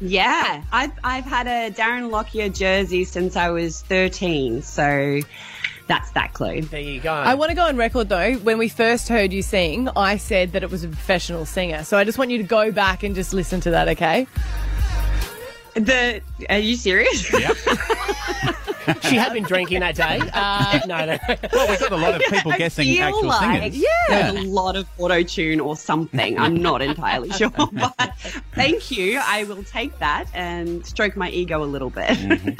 Yeah, 0.00 0.62
I've 0.72 0.92
I've 1.02 1.24
had 1.24 1.46
a 1.48 1.74
Darren 1.74 2.10
Lockyer 2.10 2.50
jersey 2.50 3.04
since 3.04 3.34
I 3.36 3.50
was 3.50 3.82
thirteen, 3.82 4.62
so 4.62 5.20
that's 5.90 6.12
that 6.12 6.32
clue. 6.34 6.62
There 6.62 6.80
you 6.80 7.00
go. 7.00 7.12
I 7.12 7.34
want 7.34 7.48
to 7.48 7.56
go 7.56 7.64
on 7.64 7.76
record 7.76 8.08
though. 8.08 8.34
When 8.34 8.58
we 8.58 8.68
first 8.68 9.08
heard 9.08 9.32
you 9.32 9.42
sing, 9.42 9.88
I 9.96 10.18
said 10.18 10.52
that 10.52 10.62
it 10.62 10.70
was 10.70 10.84
a 10.84 10.88
professional 10.88 11.44
singer. 11.44 11.82
So 11.82 11.98
I 11.98 12.04
just 12.04 12.16
want 12.16 12.30
you 12.30 12.38
to 12.38 12.44
go 12.44 12.70
back 12.70 13.02
and 13.02 13.12
just 13.12 13.34
listen 13.34 13.60
to 13.62 13.72
that, 13.72 13.88
okay? 13.88 14.28
The 15.74 16.22
are 16.48 16.58
you 16.58 16.76
serious? 16.76 17.32
Yep. 17.32 17.56
she 19.02 19.16
had 19.16 19.32
been 19.32 19.44
drinking 19.44 19.80
that 19.80 19.94
day. 19.96 20.20
Uh, 20.32 20.80
no, 20.86 21.04
no. 21.04 21.18
well, 21.52 21.68
we've 21.68 21.80
got 21.80 21.92
a 21.92 21.96
lot 21.96 22.14
of 22.14 22.22
people 22.22 22.52
I 22.52 22.58
guessing 22.58 22.86
feel 22.86 23.02
actual 23.04 23.26
like 23.26 23.72
singers. 23.72 23.84
There's 24.08 24.34
a 24.36 24.48
lot 24.48 24.76
of 24.76 24.86
auto 24.98 25.22
tune 25.22 25.60
or 25.60 25.76
something. 25.76 26.38
I'm 26.38 26.56
not 26.56 26.82
entirely 26.82 27.30
sure, 27.32 27.50
but 27.50 27.94
thank 28.54 28.90
you. 28.90 29.20
I 29.22 29.44
will 29.44 29.62
take 29.64 29.98
that 29.98 30.26
and 30.34 30.84
stroke 30.86 31.16
my 31.16 31.30
ego 31.30 31.62
a 31.62 31.66
little 31.66 31.90
bit. 31.90 32.10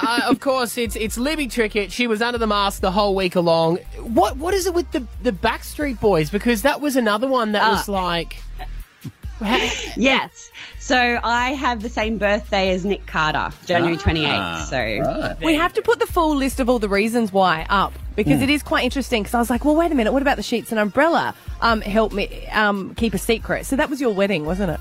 uh, 0.01 0.21
of 0.27 0.41
course, 0.41 0.77
it's 0.79 0.97
it's 0.97 1.19
Libby 1.19 1.47
Trickett. 1.49 1.91
She 1.91 2.07
was 2.07 2.23
under 2.23 2.39
the 2.39 2.47
mask 2.47 2.81
the 2.81 2.93
whole 2.93 3.15
week 3.15 3.35
along. 3.37 3.77
What 3.99 4.37
what 4.37 4.55
is 4.55 4.67
it 4.67 4.75
with 4.75 4.91
the 4.93 5.07
the 5.23 5.33
Backstreet 5.33 6.01
Boys? 6.01 6.31
Because 6.31 6.63
that 6.63 6.81
was 6.81 6.97
another 6.97 7.27
one 7.27 7.53
that 7.53 7.71
was 7.71 7.89
like. 7.89 8.43
yes. 9.97 10.51
So 10.79 10.97
I 11.23 11.51
have 11.53 11.83
the 11.83 11.89
same 11.89 12.19
birthday 12.19 12.71
as 12.71 12.85
Nick 12.85 13.07
Carter, 13.07 13.51
January 13.67 13.97
28th. 13.97 14.67
So 15.39 15.47
We 15.47 15.55
have 15.55 15.73
to 15.75 15.83
put 15.83 15.99
the 16.01 16.07
full 16.07 16.35
list 16.37 16.61
of 16.61 16.69
all 16.69 16.79
the 16.79 16.89
reasons 16.89 17.33
why 17.33 17.67
up 17.69 17.93
because 18.17 18.41
Mm. 18.41 18.45
it 18.45 18.51
is 18.51 18.63
quite 18.63 18.85
interesting. 18.85 19.23
Because 19.23 19.35
I 19.35 19.39
was 19.39 19.51
like, 19.51 19.65
well, 19.65 19.77
wait 19.77 19.93
a 19.93 19.95
minute, 19.95 20.13
what 20.13 20.23
about 20.23 20.37
the 20.37 20.43
sheets 20.43 20.71
and 20.73 20.79
umbrella? 20.81 21.35
Um, 21.61 21.81
help 21.81 22.13
me 22.13 22.47
um, 22.49 22.95
keep 22.97 23.15
a 23.15 23.19
secret. 23.19 23.67
So 23.67 23.77
that 23.77 23.89
was 23.91 24.01
your 24.01 24.13
wedding, 24.15 24.45
wasn't 24.45 24.71
it? 24.73 24.81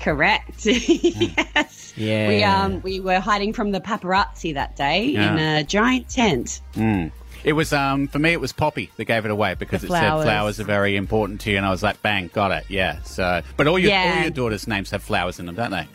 correct. 0.00 0.66
yes. 0.66 1.94
Yeah. 1.96 2.28
We 2.28 2.42
um 2.42 2.82
we 2.82 3.00
were 3.00 3.20
hiding 3.20 3.54
from 3.54 3.70
the 3.72 3.80
paparazzi 3.80 4.52
that 4.52 4.76
day 4.76 5.14
in 5.14 5.38
a 5.38 5.64
giant 5.64 6.10
tent. 6.10 6.60
Mm. 6.74 7.10
It 7.44 7.52
was 7.52 7.72
um 7.72 8.08
for 8.08 8.18
me. 8.18 8.32
It 8.32 8.40
was 8.40 8.52
Poppy 8.52 8.90
that 8.96 9.04
gave 9.04 9.24
it 9.24 9.30
away 9.30 9.54
because 9.54 9.82
The 9.82 9.88
it 9.88 9.90
said 9.90 10.00
flowers. 10.00 10.24
flowers 10.24 10.60
are 10.60 10.64
very 10.64 10.96
important 10.96 11.40
to 11.42 11.50
you, 11.50 11.56
and 11.58 11.66
I 11.66 11.70
was 11.70 11.82
like, 11.82 12.00
bang, 12.02 12.30
got 12.32 12.50
it. 12.50 12.64
Yeah. 12.68 13.02
So, 13.02 13.42
but 13.56 13.66
all 13.66 13.78
your 13.78 13.90
Yeah. 13.90 14.14
all 14.16 14.22
your 14.22 14.30
daughters' 14.30 14.66
names 14.66 14.90
have 14.90 15.02
flowers 15.02 15.38
in 15.38 15.46
them, 15.46 15.54
don't 15.54 15.70
they? 15.70 15.86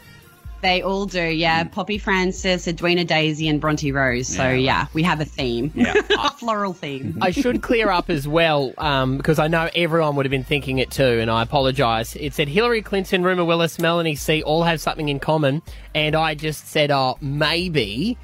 They 0.62 0.82
all 0.82 1.06
do, 1.06 1.24
yeah. 1.24 1.64
Poppy 1.64 1.98
Francis, 1.98 2.68
Edwina 2.68 3.06
Daisy, 3.06 3.48
and 3.48 3.62
Bronte 3.62 3.94
Rose. 3.94 4.28
So 4.28 4.44
Yeah. 4.50 4.56
yeah, 4.56 4.86
we 4.94 5.04
have 5.04 5.22
a 5.22 5.26
theme. 5.26 5.72
Yeah. 5.74 5.94
a 6.20 6.32
floral 6.32 6.74
theme. 6.74 7.18
I 7.22 7.32
should 7.32 7.62
clear 7.62 7.90
up 7.90 8.10
as 8.10 8.28
well 8.28 8.74
um, 8.78 9.16
because 9.16 9.40
I 9.40 9.48
know 9.48 9.70
everyone 9.74 10.18
would 10.18 10.26
have 10.26 10.32
been 10.32 10.44
thinking 10.44 10.80
it 10.80 10.92
too, 10.92 11.20
and 11.22 11.32
I 11.32 11.44
apologise. 11.44 12.14
It 12.18 12.34
said 12.34 12.50
Hillary 12.50 12.82
Clinton, 12.82 13.24
Rumer 13.24 13.46
Willis, 13.46 13.80
Melanie 13.80 14.16
C 14.16 14.44
all 14.44 14.64
have 14.64 14.82
something 14.82 15.08
in 15.08 15.20
common, 15.22 15.62
and 15.96 16.14
I 16.14 16.36
just 16.36 16.68
said, 16.68 16.92
oh, 16.92 17.18
maybe 17.22 18.18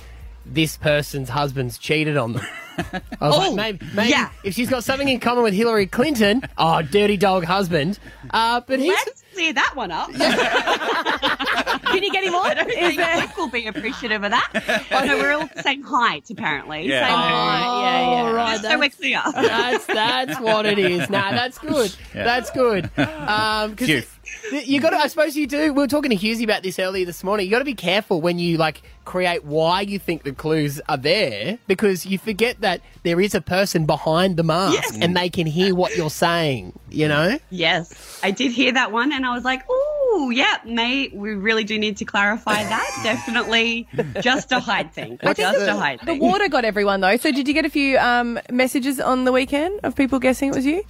this 0.46 0.78
person's 0.78 1.30
husband's 1.30 1.78
cheated 1.78 2.18
on 2.18 2.34
them. 2.34 2.46
I 2.78 3.02
was 3.28 3.36
Oh, 3.36 3.38
like, 3.38 3.56
maybe, 3.56 3.86
maybe 3.94 4.10
yeah. 4.10 4.30
if 4.44 4.54
she's 4.54 4.70
got 4.70 4.84
something 4.84 5.08
in 5.08 5.20
common 5.20 5.44
with 5.44 5.54
Hillary 5.54 5.88
Clinton, 5.88 6.44
oh, 6.58 6.82
dirty 6.82 7.16
dog 7.18 7.46
husband. 7.46 7.98
Uh, 8.30 8.62
but 8.68 8.80
he's 8.80 8.90
Let's 8.90 9.24
clear 9.34 9.54
that 9.54 9.72
one 9.76 9.92
up. 9.92 10.12
Can 11.86 12.04
you 12.04 12.12
get 12.12 12.24
him 12.24 12.36
on? 12.36 12.46
I 12.48 12.54
don't 12.54 12.70
think 12.70 12.98
Nick 12.98 13.38
will 13.38 13.50
be 13.50 13.68
appreciative 13.68 14.24
of 14.24 14.32
that. 14.32 14.86
Oh 14.92 15.06
no, 15.06 15.18
we're 15.18 15.32
all 15.34 15.48
the 15.56 15.62
same 15.64 15.84
height 15.84 16.30
apparently. 16.30 16.88
Yeah. 16.88 17.08
Same 17.08 17.16
Oh, 17.16 17.18
height. 17.18 17.82
yeah, 17.82 18.24
yeah. 18.24 18.32
right. 18.32 18.60
So 18.62 18.80
we're 18.80 18.90
clear. 18.90 19.22
That's 19.34 19.86
that's 19.86 20.40
what 20.42 20.66
it 20.66 20.78
is. 20.80 21.10
Nah, 21.10 21.32
that's 21.32 21.58
good. 21.60 21.96
Yeah. 22.16 22.24
That's 22.24 22.50
good. 22.52 22.86
Um, 22.98 23.76
'cause 23.76 23.88
Few, 23.88 24.04
You 24.52 24.80
got 24.80 24.92
to. 24.92 24.98
I 24.98 25.08
suppose 25.08 25.36
you 25.36 25.48
do. 25.48 25.74
We 25.74 25.82
were 25.82 25.88
talking 25.88 26.12
to 26.12 26.18
Husey 26.18 26.44
about 26.44 26.64
this 26.64 26.78
earlier 26.80 27.06
this 27.06 27.24
morning. 27.24 27.46
You 27.46 27.52
got 27.52 27.60
to 27.60 27.66
be 27.66 27.74
careful 27.74 28.22
when 28.22 28.38
you 28.40 28.58
like 28.58 28.82
create 29.06 29.44
why 29.46 29.82
you 29.82 30.00
think 30.00 30.24
the 30.24 30.32
clues 30.34 30.82
are 30.90 30.98
there 30.98 31.60
because 31.68 32.06
you 32.06 32.18
forget 32.18 32.62
that 32.62 32.82
there 33.04 33.22
is 33.22 33.36
a 33.36 33.42
person 33.42 33.86
behind 33.86 34.36
the 34.38 34.44
mask 34.44 34.74
Yes. 34.74 34.98
and 35.00 35.16
they 35.16 35.30
can 35.30 35.46
hear 35.48 35.76
what 35.76 35.96
you're 35.96 36.10
saying. 36.10 36.78
You 36.90 37.08
know. 37.08 37.38
Yes, 37.50 38.20
I 38.24 38.32
did 38.32 38.52
hear 38.52 38.72
that 38.74 38.92
one, 38.92 39.12
and 39.12 39.26
I 39.26 39.34
was 39.34 39.44
like, 39.44 39.64
"Ooh, 39.70 40.32
yeah, 40.32 40.58
mate, 40.66 41.14
we 41.14 41.32
really 41.34 41.64
do 41.64 41.78
need 41.78 41.98
to 41.98 42.06
clarify 42.06 42.64
that. 42.64 43.00
Definitely, 43.04 43.88
just 44.22 44.52
a 44.52 44.60
hide 44.60 44.94
thing. 44.94 45.18
Just 45.36 45.38
the, 45.38 45.74
a 45.74 45.76
height 45.76 46.00
the 46.00 46.06
thing." 46.08 46.20
The 46.20 46.26
water 46.26 46.48
got 46.50 46.64
everyone 46.66 47.02
though. 47.02 47.18
So 47.18 47.32
did 47.32 47.48
you 47.48 47.54
get 47.54 47.66
a 47.66 47.70
few 47.70 47.98
um, 47.98 48.40
messages 48.52 49.00
on 49.00 49.26
the 49.26 49.32
weekend 49.32 49.80
of 49.84 49.96
people 49.96 50.20
guessing 50.20 50.50
it 50.50 50.56
was 50.56 50.66
you? 50.66 50.84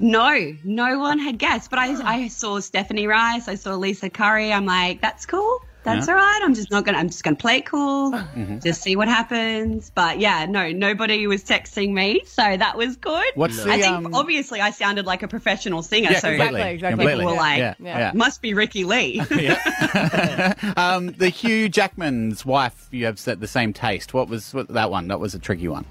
No, 0.00 0.56
no 0.64 0.98
one 0.98 1.18
had 1.18 1.38
guessed, 1.38 1.70
but 1.70 1.78
I, 1.78 1.92
I 2.24 2.28
saw 2.28 2.58
Stephanie 2.60 3.06
Rice, 3.06 3.48
I 3.48 3.54
saw 3.54 3.74
Lisa 3.74 4.08
Curry. 4.10 4.52
I'm 4.52 4.64
like, 4.66 5.00
that's 5.00 5.26
cool. 5.26 5.60
That's 5.82 6.06
Yeah. 6.08 6.12
all 6.12 6.18
right. 6.20 6.40
I'm 6.42 6.52
just 6.54 6.70
not 6.70 6.84
gonna. 6.84 6.98
I'm 6.98 7.08
just 7.08 7.24
gonna 7.24 7.36
play 7.36 7.56
it 7.56 7.64
cool, 7.66 8.10
Mhm. 8.36 8.62
just 8.62 8.82
see 8.82 8.96
what 8.96 9.08
happens. 9.08 9.90
But 9.94 10.20
yeah, 10.20 10.44
no, 10.44 10.70
nobody 10.72 11.26
was 11.26 11.42
texting 11.42 11.92
me, 11.94 12.20
so 12.26 12.42
that 12.54 12.76
was 12.76 12.96
good. 12.96 13.24
What's 13.34 13.58
I 13.64 13.76
the, 13.78 13.82
think 13.84 13.94
um, 14.06 14.14
obviously 14.14 14.60
I 14.60 14.72
sounded 14.72 15.06
like 15.06 15.22
a 15.22 15.28
professional 15.28 15.82
singer, 15.82 16.10
Yeah, 16.10 16.18
so 16.20 16.28
Exactly, 16.28 16.60
exactly. 16.60 17.06
people 17.06 17.24
were 17.24 17.30
completely. 17.32 17.36
like, 17.38 17.58
Yeah, 17.58 17.74
yeah. 17.80 18.12
must 18.14 18.42
be 18.42 18.52
Ricki-Lee. 18.52 19.20
um, 20.76 21.12
the 21.12 21.30
Hugh 21.34 21.70
Jackman's 21.70 22.44
wife, 22.44 22.88
you 22.90 23.06
have 23.06 23.18
said 23.18 23.40
the 23.40 23.48
same 23.48 23.72
taste. 23.72 24.12
What 24.12 24.28
was 24.28 24.52
what, 24.52 24.68
that 24.68 24.90
one? 24.90 25.08
That 25.08 25.18
was 25.18 25.34
a 25.34 25.38
tricky 25.38 25.68
one. 25.68 25.86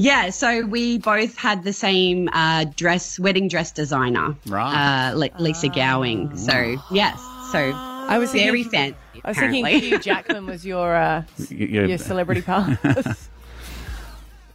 Yeah, 0.00 0.30
so 0.30 0.64
we 0.64 0.98
both 0.98 1.36
had 1.36 1.64
the 1.64 1.72
same 1.72 2.28
uh, 2.32 2.66
dress, 2.76 3.18
wedding 3.18 3.48
dress 3.48 3.72
designer, 3.72 4.36
Right. 4.46 5.10
Uh, 5.10 5.16
Le- 5.16 5.30
Lisa 5.42 5.68
Gowing. 5.68 6.36
So 6.36 6.76
yes, 6.92 7.18
so 7.50 7.72
I 7.74 8.16
was 8.18 8.30
very 8.30 8.62
thinking- 8.62 8.94
fancy. 8.94 9.22
I 9.24 9.28
was 9.30 9.36
thinking. 9.38 9.66
Hugh 9.80 9.98
Jackman 9.98 10.46
was 10.46 10.64
your 10.64 10.94
uh, 10.94 11.24
You- 11.50 11.86
your 11.86 11.98
celebrity 11.98 12.42
pass. 12.50 13.28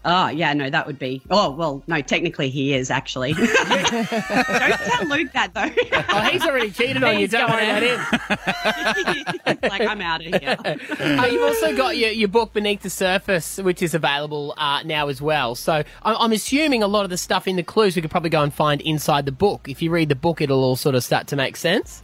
Oh 0.06 0.28
yeah, 0.28 0.54
no, 0.54 0.70
that 0.70 0.86
would 0.86 1.00
be. 1.00 1.22
Oh 1.30 1.52
well, 1.52 1.82
no, 1.88 2.02
technically 2.02 2.50
he 2.50 2.74
is 2.74 2.92
actually. 2.92 3.34
Don't 3.34 3.56
tell 3.56 5.06
Luke 5.08 5.32
that 5.32 5.52
though. 5.54 5.72
Oh, 6.10 6.20
he's 6.22 6.44
already 6.44 6.72
cheated 6.72 7.04
on 7.04 7.20
you. 7.20 7.28
Don't 7.30 7.50
worry 7.50 7.66
going 7.66 7.94
about 7.94 9.44
him. 9.46 9.58
like 9.70 9.82
I'm 9.82 10.02
out 10.02 10.26
of 10.26 10.42
here. 10.42 10.58
Uh, 11.14 11.28
you've 11.28 11.42
also 11.42 11.76
got 11.76 11.98
your, 11.98 12.10
your 12.10 12.28
book 12.28 12.54
Beneath 12.54 12.82
the 12.82 12.90
Surface, 12.90 13.58
which 13.58 13.82
is 13.82 13.94
available 13.94 14.54
uh, 14.58 14.82
now 14.84 15.08
as 15.08 15.22
well. 15.22 15.56
So 15.56 15.74
I'm, 15.74 16.16
I'm 16.18 16.32
assuming 16.32 16.82
a 16.82 16.88
lot 16.88 17.04
of 17.04 17.10
the 17.10 17.18
stuff 17.18 17.48
in 17.48 17.56
the 17.56 17.64
clues 17.64 17.96
we 17.96 18.02
could 18.02 18.12
probably 18.12 18.30
go 18.30 18.42
and 18.42 18.54
find 18.54 18.82
inside 18.82 19.26
the 19.26 19.32
book. 19.32 19.68
If 19.70 19.82
you 19.82 19.92
read 19.92 20.10
the 20.10 20.16
book, 20.16 20.42
it'll 20.42 20.64
all 20.64 20.76
sort 20.76 20.96
of 20.96 21.04
start 21.04 21.28
to 21.28 21.36
make 21.36 21.56
sense. 21.56 22.02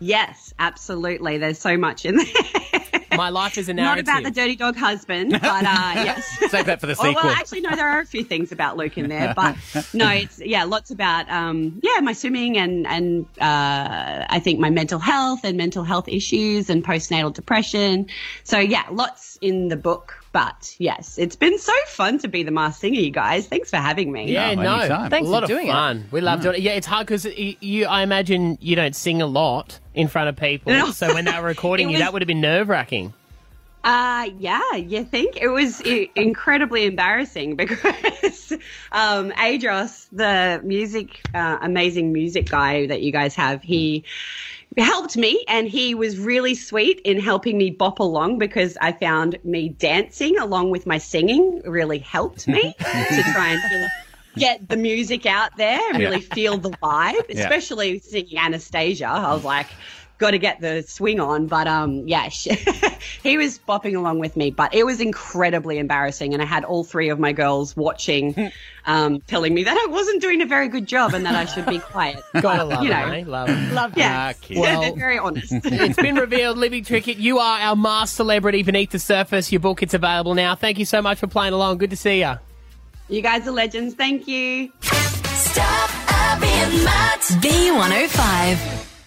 Yes, 0.00 0.52
absolutely. 0.58 1.38
There's 1.38 1.58
so 1.58 1.76
much 1.76 2.04
in 2.04 2.16
there. 2.16 2.77
My 3.18 3.30
life 3.30 3.58
is 3.58 3.68
a 3.68 3.74
narrative. 3.74 4.06
Not 4.06 4.20
about 4.20 4.32
the 4.32 4.40
dirty 4.40 4.54
dog 4.54 4.76
husband, 4.76 5.32
but 5.32 5.44
uh, 5.44 5.64
yes. 5.64 6.24
Save 6.50 6.66
that 6.66 6.80
for 6.80 6.86
the 6.86 6.96
Oh, 7.00 7.12
well, 7.12 7.26
actually, 7.26 7.60
no, 7.60 7.74
there 7.74 7.88
are 7.88 8.00
a 8.00 8.06
few 8.06 8.22
things 8.22 8.52
about 8.52 8.76
Luke 8.76 8.96
in 8.96 9.08
there, 9.08 9.34
but 9.34 9.56
no, 9.92 10.08
it's 10.08 10.40
yeah, 10.40 10.62
lots 10.62 10.92
about 10.92 11.28
um, 11.28 11.80
yeah, 11.82 11.98
my 12.00 12.12
swimming 12.12 12.56
and 12.56 12.86
and 12.86 13.26
uh, 13.40 14.24
I 14.28 14.38
think 14.38 14.60
my 14.60 14.70
mental 14.70 15.00
health 15.00 15.40
and 15.42 15.56
mental 15.56 15.82
health 15.82 16.08
issues 16.08 16.70
and 16.70 16.84
postnatal 16.84 17.34
depression. 17.34 18.06
So 18.44 18.58
yeah, 18.58 18.84
lots 18.90 19.36
in 19.40 19.66
the 19.68 19.76
book. 19.76 20.14
But 20.38 20.76
yes, 20.78 21.18
it's 21.18 21.34
been 21.34 21.58
so 21.58 21.72
fun 21.88 22.18
to 22.20 22.28
be 22.28 22.44
the 22.44 22.52
masked 22.52 22.82
singer, 22.82 23.00
you 23.00 23.10
guys. 23.10 23.48
Thanks 23.48 23.70
for 23.70 23.78
having 23.78 24.12
me. 24.12 24.30
Yeah, 24.30 24.54
no, 24.54 24.62
a 24.62 25.20
lot 25.24 25.42
of 25.42 25.50
fun. 25.50 26.04
We 26.12 26.20
love 26.20 26.42
doing 26.42 26.54
it. 26.54 26.62
Yeah, 26.62 26.74
it's 26.74 26.86
hard 26.86 27.08
because 27.08 27.24
you, 27.24 27.86
I 27.86 28.02
imagine 28.02 28.56
you 28.60 28.76
don't 28.76 28.94
sing 28.94 29.20
a 29.20 29.26
lot 29.26 29.80
in 29.94 30.06
front 30.06 30.28
of 30.28 30.36
people. 30.36 30.72
No. 30.72 30.92
So 30.92 31.12
when 31.12 31.24
they 31.24 31.32
were 31.40 31.42
recording 31.48 31.88
you, 31.88 31.94
was- 31.94 32.02
that 32.02 32.12
would 32.12 32.22
have 32.22 32.28
been 32.28 32.40
nerve 32.40 32.68
wracking. 32.68 33.14
Uh, 33.82 34.30
yeah, 34.38 34.74
you 34.74 35.02
think 35.02 35.38
it 35.42 35.48
was 35.48 35.82
I- 35.84 36.08
incredibly 36.14 36.84
embarrassing 36.84 37.56
because 37.56 38.52
um, 38.92 39.32
Adros, 39.32 40.06
the 40.12 40.60
music, 40.62 41.20
uh, 41.34 41.58
amazing 41.62 42.12
music 42.12 42.48
guy 42.48 42.86
that 42.86 43.02
you 43.02 43.10
guys 43.10 43.34
have, 43.34 43.60
he 43.62 44.04
helped 44.76 45.16
me 45.16 45.44
and 45.48 45.66
he 45.68 45.94
was 45.94 46.18
really 46.18 46.54
sweet 46.54 47.00
in 47.04 47.18
helping 47.20 47.58
me 47.58 47.70
bop 47.70 47.98
along 47.98 48.38
because 48.38 48.76
I 48.80 48.92
found 48.92 49.38
me 49.44 49.70
dancing 49.70 50.38
along 50.38 50.70
with 50.70 50.86
my 50.86 50.98
singing 50.98 51.60
really 51.64 51.98
helped 51.98 52.46
me 52.46 52.74
to 53.12 53.22
try 53.24 53.50
and 53.70 53.90
get 54.36 54.68
the 54.68 54.76
music 54.76 55.26
out 55.26 55.50
there 55.56 55.80
and 55.90 55.98
really 55.98 56.20
Yeah. 56.20 56.34
feel 56.34 56.58
the 56.58 56.70
vibe, 56.76 57.28
Yeah. 57.32 57.50
especially 57.50 57.98
singing 57.98 58.38
Anastasia. 58.38 59.06
I 59.08 59.32
was 59.32 59.42
like, 59.44 59.76
got 60.18 60.32
to 60.32 60.38
get 60.38 60.60
the 60.60 60.82
swing 60.82 61.20
on. 61.20 61.46
But 61.46 61.66
um, 61.66 62.06
yeah, 62.06 62.28
he 63.22 63.38
was 63.38 63.58
bopping 63.58 63.96
along 63.96 64.18
with 64.18 64.36
me, 64.36 64.50
but 64.50 64.74
it 64.74 64.84
was 64.84 65.00
incredibly 65.00 65.78
embarrassing. 65.78 66.34
And 66.34 66.42
I 66.42 66.44
had 66.46 66.64
all 66.64 66.84
three 66.84 67.08
of 67.08 67.18
my 67.18 67.32
girls 67.32 67.76
watching, 67.76 68.50
um, 68.86 69.20
telling 69.22 69.54
me 69.54 69.64
that 69.64 69.76
I 69.76 69.90
wasn't 69.90 70.20
doing 70.20 70.42
a 70.42 70.46
very 70.46 70.68
good 70.68 70.86
job 70.86 71.14
and 71.14 71.24
that 71.24 71.34
I 71.34 71.44
should 71.44 71.66
be 71.66 71.78
quiet. 71.92 72.22
Gotta 72.40 72.64
love 72.64 72.84
you 72.84 72.90
it, 72.90 72.94
eh? 72.94 73.24
Love 73.26 73.48
it. 73.48 73.72
Love 73.72 73.96
yeah. 73.96 74.32
Well- 74.50 74.94
very 74.94 75.18
honest. 75.18 75.52
it's 75.52 75.96
been 75.96 76.16
revealed, 76.16 76.58
Libby 76.58 76.82
Trickett, 76.82 77.18
you 77.18 77.38
are 77.38 77.60
our 77.60 77.76
masked 77.76 78.16
celebrity 78.16 78.62
beneath 78.62 78.90
the 78.90 78.98
surface. 78.98 79.52
Your 79.52 79.60
book, 79.60 79.82
it's 79.82 79.94
available 79.94 80.34
now. 80.34 80.54
Thank 80.54 80.78
you 80.78 80.84
so 80.84 81.00
much 81.00 81.18
for 81.18 81.28
playing 81.28 81.52
along. 81.52 81.78
Good 81.78 81.90
to 81.90 81.96
see 81.96 82.20
you. 82.20 82.34
You 83.08 83.22
guys 83.22 83.46
are 83.46 83.52
legends. 83.52 83.94
Thank 83.94 84.26
you. 84.28 84.72
Stav 84.80 86.08
Abby 86.08 86.46
and 86.46 86.84
Matt. 86.84 87.20
B105. 87.20 88.97